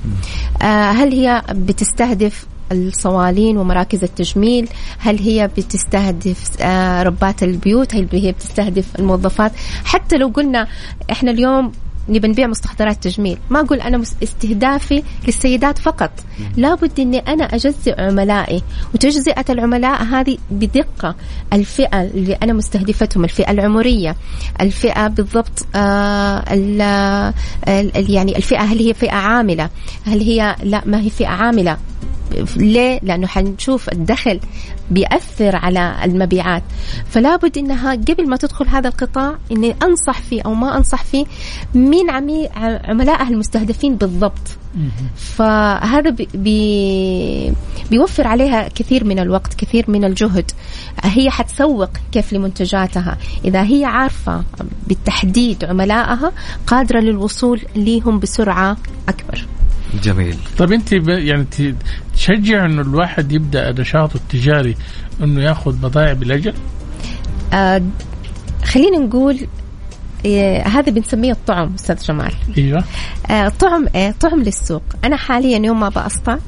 [0.62, 4.68] آه هل هي بتستهدف الصوالين ومراكز التجميل
[5.00, 9.52] هل هي بتستهدف آه ربات البيوت هل هي بتستهدف الموظفات
[9.86, 10.68] حتى لو قلنا
[11.12, 11.72] إحنا اليوم
[12.10, 13.38] نبي نبيع مستحضرات تجميل.
[13.50, 16.12] ما أقول أنا استهدافي للسيدات فقط.
[16.58, 18.64] لابد أني أنا أجزئ عملائي.
[18.94, 21.16] وتجزئة العملاء هذه بدقة.
[21.54, 24.16] الفئة اللي أنا مستهدفتهم الفئة العمرية
[24.62, 26.82] الفئة بالضبط آه ال
[27.68, 29.70] ال يعني الفئة هل هي فئة عاملة؟
[30.06, 31.78] هل هي لا ما هي فئة عاملة؟
[32.58, 34.40] ليه؟ لأنه حنشوف الدخل
[34.92, 36.64] بيأثر على المبيعات.
[37.10, 41.26] فلا بد إنها قبل ما تدخل هذا القطاع إني أنصح فيه أو ما أنصح فيه
[41.76, 42.50] مين عمي
[42.84, 44.58] عملائها المستهدفين بالضبط.
[45.16, 47.54] فهذا بي بي
[47.92, 50.52] بيوفر عليها كثير من الوقت كثير من الجهد.
[51.04, 53.18] هي حتسوق كيف لمنتجاتها.
[53.46, 54.44] إذا هي عارفة
[54.88, 56.32] بالتحديد عملائها
[56.68, 58.78] قادرة للوصول ليهم بسرعة
[59.10, 59.46] أكبر.
[60.04, 60.38] جميل.
[60.58, 61.46] طيب انت ب- يعني
[62.16, 64.76] تشجع انه الواحد يبدأ نشاطه التجاري
[65.24, 66.54] انه ياخذ بضائع بالأجل؟
[67.54, 67.82] آه
[68.66, 69.48] خلينا نقول
[70.66, 72.34] هذا بنسميه الطعم أستاذ جمال.
[72.58, 72.84] أيوه.
[73.30, 74.84] آه طعم إيه؟ طعم للسوق.
[75.06, 76.42] أنا حاليا يوم ما بأصطاد.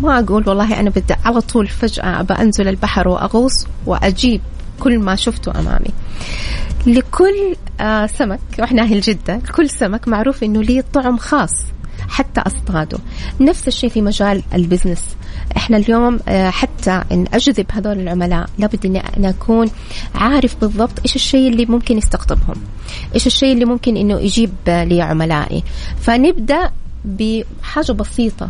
[0.00, 4.40] ما أقول والله أنا بدي على طول فجأة أبى أنزل البحر وأغوص وأجيب
[4.80, 5.90] كل ما شفته أمامي.
[6.86, 11.50] لكل آه سمك وإحنا أهل جدة كل سمك معروف إنه ليه طعم خاص.
[12.08, 12.98] حتى اصطاده
[13.40, 15.02] نفس الشيء في مجال البزنس.
[15.56, 18.86] إحنا اليوم آه، حتى إن أجذب هذول العملاء لابد
[19.16, 19.70] أنا أكون
[20.14, 22.56] عارف بالضبط إيش الشيء اللي ممكن يستقطبهم.
[23.14, 25.64] إيش الشيء اللي ممكن إنه يجيب لي عملائي.
[26.00, 26.70] فنبدأ
[27.04, 28.48] بحاجة بسيطة.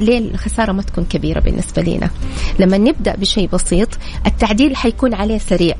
[0.00, 2.10] ليه الخسارة ما تكون كبيرة بالنسبة لنا
[2.58, 3.88] لما نبدأ بشيء بسيط
[4.26, 5.74] التعديل حيكون عليه سريع.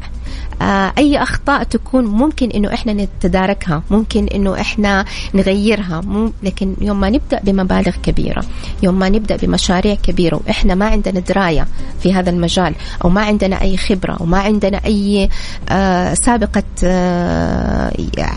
[0.62, 5.04] آه أي أخطاء تكون ممكن إنه إحنا نتداركها ممكن إنه إحنا
[5.34, 6.00] نغيرها
[6.42, 8.42] لكن يوم ما نبدأ بمبالغ كبيرة
[8.82, 11.66] يوم ما نبدأ بمشاريع كبيرة وإحنا ما عندنا دراية
[12.02, 12.74] في هذا المجال
[13.04, 15.28] أو ما عندنا أي خبرة وما عندنا أي
[15.68, 17.92] آه سابقة آه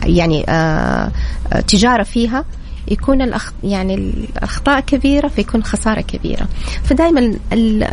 [0.05, 0.45] يعني
[1.67, 2.45] تجارة فيها
[2.89, 3.53] يكون الأخ...
[3.63, 6.47] يعني الأخطاء كبيرة فيكون خسارة كبيرة.
[6.83, 7.33] فدائما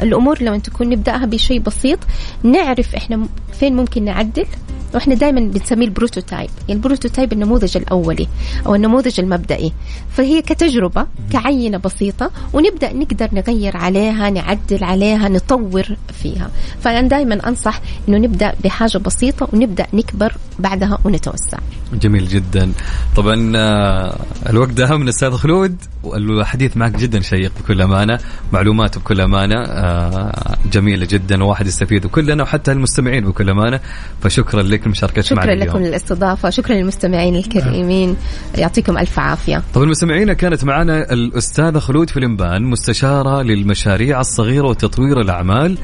[0.02, 1.98] الأمور لما تكون نبدأها بشيء بسيط
[2.42, 3.28] نعرف إحنا
[3.60, 4.46] فين ممكن نعدل
[4.94, 6.50] وإحنا دائما بنسميه ال prototype.
[6.68, 8.28] يعني ال prototype النموذج الأولي
[8.66, 9.72] أو النموذج المبدئي.
[10.10, 16.50] فهي كتجربة كعينة بسيطة ونبدأ نقدر نغير عليها نعدل عليها نطور فيها.
[16.80, 21.58] فأنا دائما أنصح إنه نبدأ بحاجة بسيطة ونبدأ نكبر بعدها ونتوسع.
[21.92, 22.72] جميل جدا.
[23.16, 24.16] طبعا آه،
[24.48, 25.76] الوقت ده من أستاذ خلود.
[26.02, 28.18] والحديث معك جدا شيق بكل أمانة.
[28.52, 29.64] معلومات بكل أمانة.
[29.66, 31.44] آه، جميلة جدا.
[31.44, 33.80] وواحد يستفيد وكلنا وحتى المستمعين بكل أمانة.
[34.22, 36.50] فشكرا لك لمشاركتك معنا شكرا لكم للاستضافة.
[36.50, 38.16] شكرا للمستمعين الكريمين.
[38.54, 39.62] يعطيكم ألف عافية.
[39.74, 45.78] طبعا المستمعين كانت معنا الأستاذة خلود فلمبان مستشارة للمشاريع الصغيرة وتطوير الأعمال.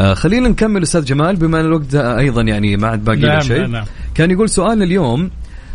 [0.00, 3.66] آه خلينا نكمل أستاذ جمال بما أن الوقت أيضا يعني ما عاد باقي نعم شيء.
[3.66, 3.84] نعم.
[4.14, 5.30] كان يقول سؤالنا اليوم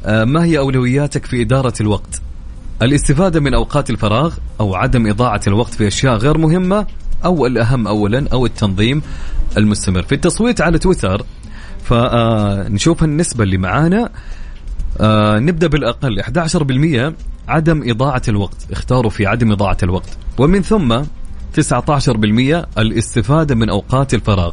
[0.05, 2.21] آه ما هي أولوياتك في إدارة الوقت؟
[2.81, 6.87] الاستفادة من أوقات الفراغ أو عدم إضاعة الوقت في أشياء غير مهمة
[7.25, 9.01] أو الأهم أولا أو التنظيم
[9.57, 10.03] المستمر.
[10.03, 11.25] في التصويت على تويتر
[11.83, 14.09] فنشوف النسبة اللي معانا.
[14.99, 17.13] آه نبدأ بالأقل 11%
[17.47, 18.67] عدم إضاعة الوقت.
[18.71, 20.17] اختاروا في عدم إضاعة الوقت.
[20.37, 21.01] ومن ثم
[21.53, 24.51] 19% الاستفادة من أوقات الفراغ.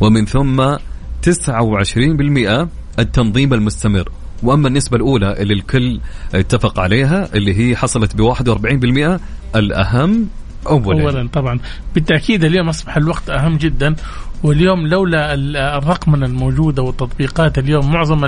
[0.00, 0.76] ومن ثم
[1.22, 4.08] 29% التنظيم المستمر.
[4.42, 6.00] وأما النسبة الأولى اللي الكل
[6.34, 9.20] اتفق عليها اللي هي حصلت ب 41%
[9.56, 10.28] الأهم
[10.66, 11.02] اولا.
[11.02, 11.58] اولا طبعا.
[11.94, 13.96] بالتأكيد اليوم أصبح الوقت أهم جدا
[14.42, 15.34] واليوم لولا
[15.78, 18.24] الرقمنه الموجودة والتطبيقات اليوم معظم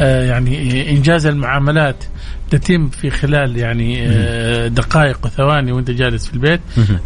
[0.00, 2.04] آه، يعني إنجاز المعاملات
[2.50, 6.60] تتم في خلال يعني آه، دقائق وثواني وانت جالس في البيت.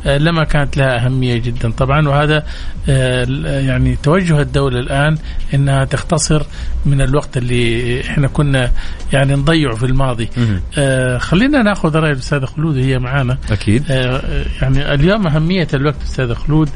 [0.07, 1.71] آه، لما كانت لها أهمية جدا.
[1.71, 2.45] طبعا وهذا
[3.67, 5.19] يعني توجه الدولة الآن
[5.55, 6.43] إنها تختصر
[6.87, 8.71] من الوقت اللي إحنا كنا
[9.13, 10.29] يعني نضيعه في الماضي.
[11.19, 13.39] خلينا ناخذ رأي الأستاذة خلود هي معانا.
[13.51, 13.91] أكيد.
[14.61, 16.69] يعني اليوم أهمية الوقت أستاذة خلود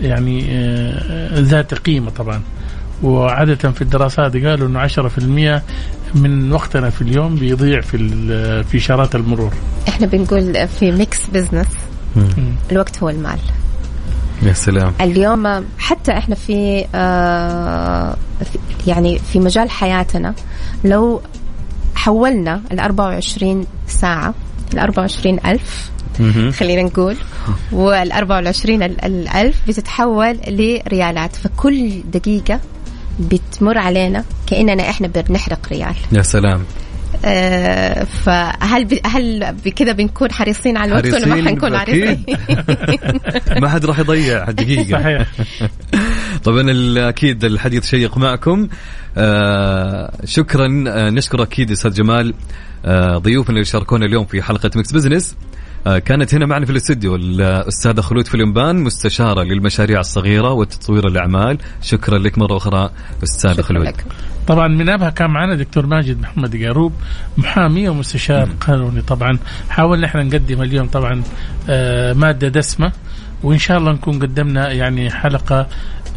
[0.00, 2.42] يعني آه، ذات قيمة طبعا.
[3.02, 5.62] وعادة في الدراسات قالوا إنه 10%
[6.14, 7.98] من وقتنا في اليوم بيضيع في
[8.64, 9.52] في اشارات المرور.
[9.88, 11.66] إحنا بنقول في Mix Business
[12.72, 13.38] الوقت هو المال.
[14.42, 14.92] يا سلام.
[15.00, 18.16] اليوم حتى إحنا في, آه
[18.86, 20.34] يعني في مجال حياتنا
[20.84, 21.20] لو
[21.94, 24.34] حولنا ال 24 ساعة
[24.74, 25.90] ال 24 ألف
[26.58, 27.16] خلينا نقول
[27.72, 32.60] وال 24 الألف بتتحول لريالات فكل دقيقة
[33.18, 35.94] بتمر علينا كأننا إحنا بنحرق ريال.
[36.12, 36.64] يا سلام.
[37.24, 38.98] آه فهل ب...
[39.06, 42.24] هل بكذا بنكون حريصين على الوقت ولا ما حنكون حريصين؟
[43.62, 45.26] ما حد راح يضيع دقيقة صحيح.
[46.44, 46.64] طبعا
[47.08, 48.68] أكيد الحديث شيق معكم.
[49.16, 50.84] آه شكرا.
[50.88, 52.34] آه نشكر أكيد أستاذ جمال.
[52.84, 55.36] آه ضيوفنا اللي شاركونا اليوم في حلقة Mix Business.
[55.96, 61.58] كانت هنا معنا في الاستديو الأستاذة خلود فلمبان مستشارة للمشاريع الصغيرة وتطوير الأعمال.
[61.82, 62.90] شكرا لك مرة أخرى
[63.22, 63.86] أستاذة خلود.
[63.86, 64.04] لك.
[64.46, 66.92] طبعا من أبها كان معنا دكتور ماجد محمد قاروب
[67.36, 69.02] محامي ومستشار قانوني.
[69.02, 69.38] طبعا
[69.70, 71.22] حاولنا إحنا نقدم اليوم طبعا
[71.68, 72.92] آه، مادة دسمة
[73.42, 75.66] وإن شاء الله نكون قدمنا يعني حلقة آه،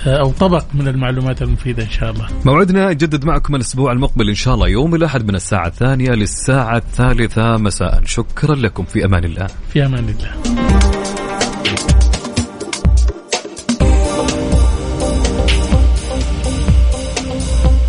[0.05, 2.27] أو طبق من المعلومات المفيدة إن شاء الله.
[2.45, 7.57] موعدنا يجدد معكم الأسبوع المقبل إن شاء الله يوم الأحد من الساعة الثانية للساعة الثالثة
[7.57, 9.47] مساء، شكرا لكم في أمان الله.
[9.73, 10.80] في أمان الله.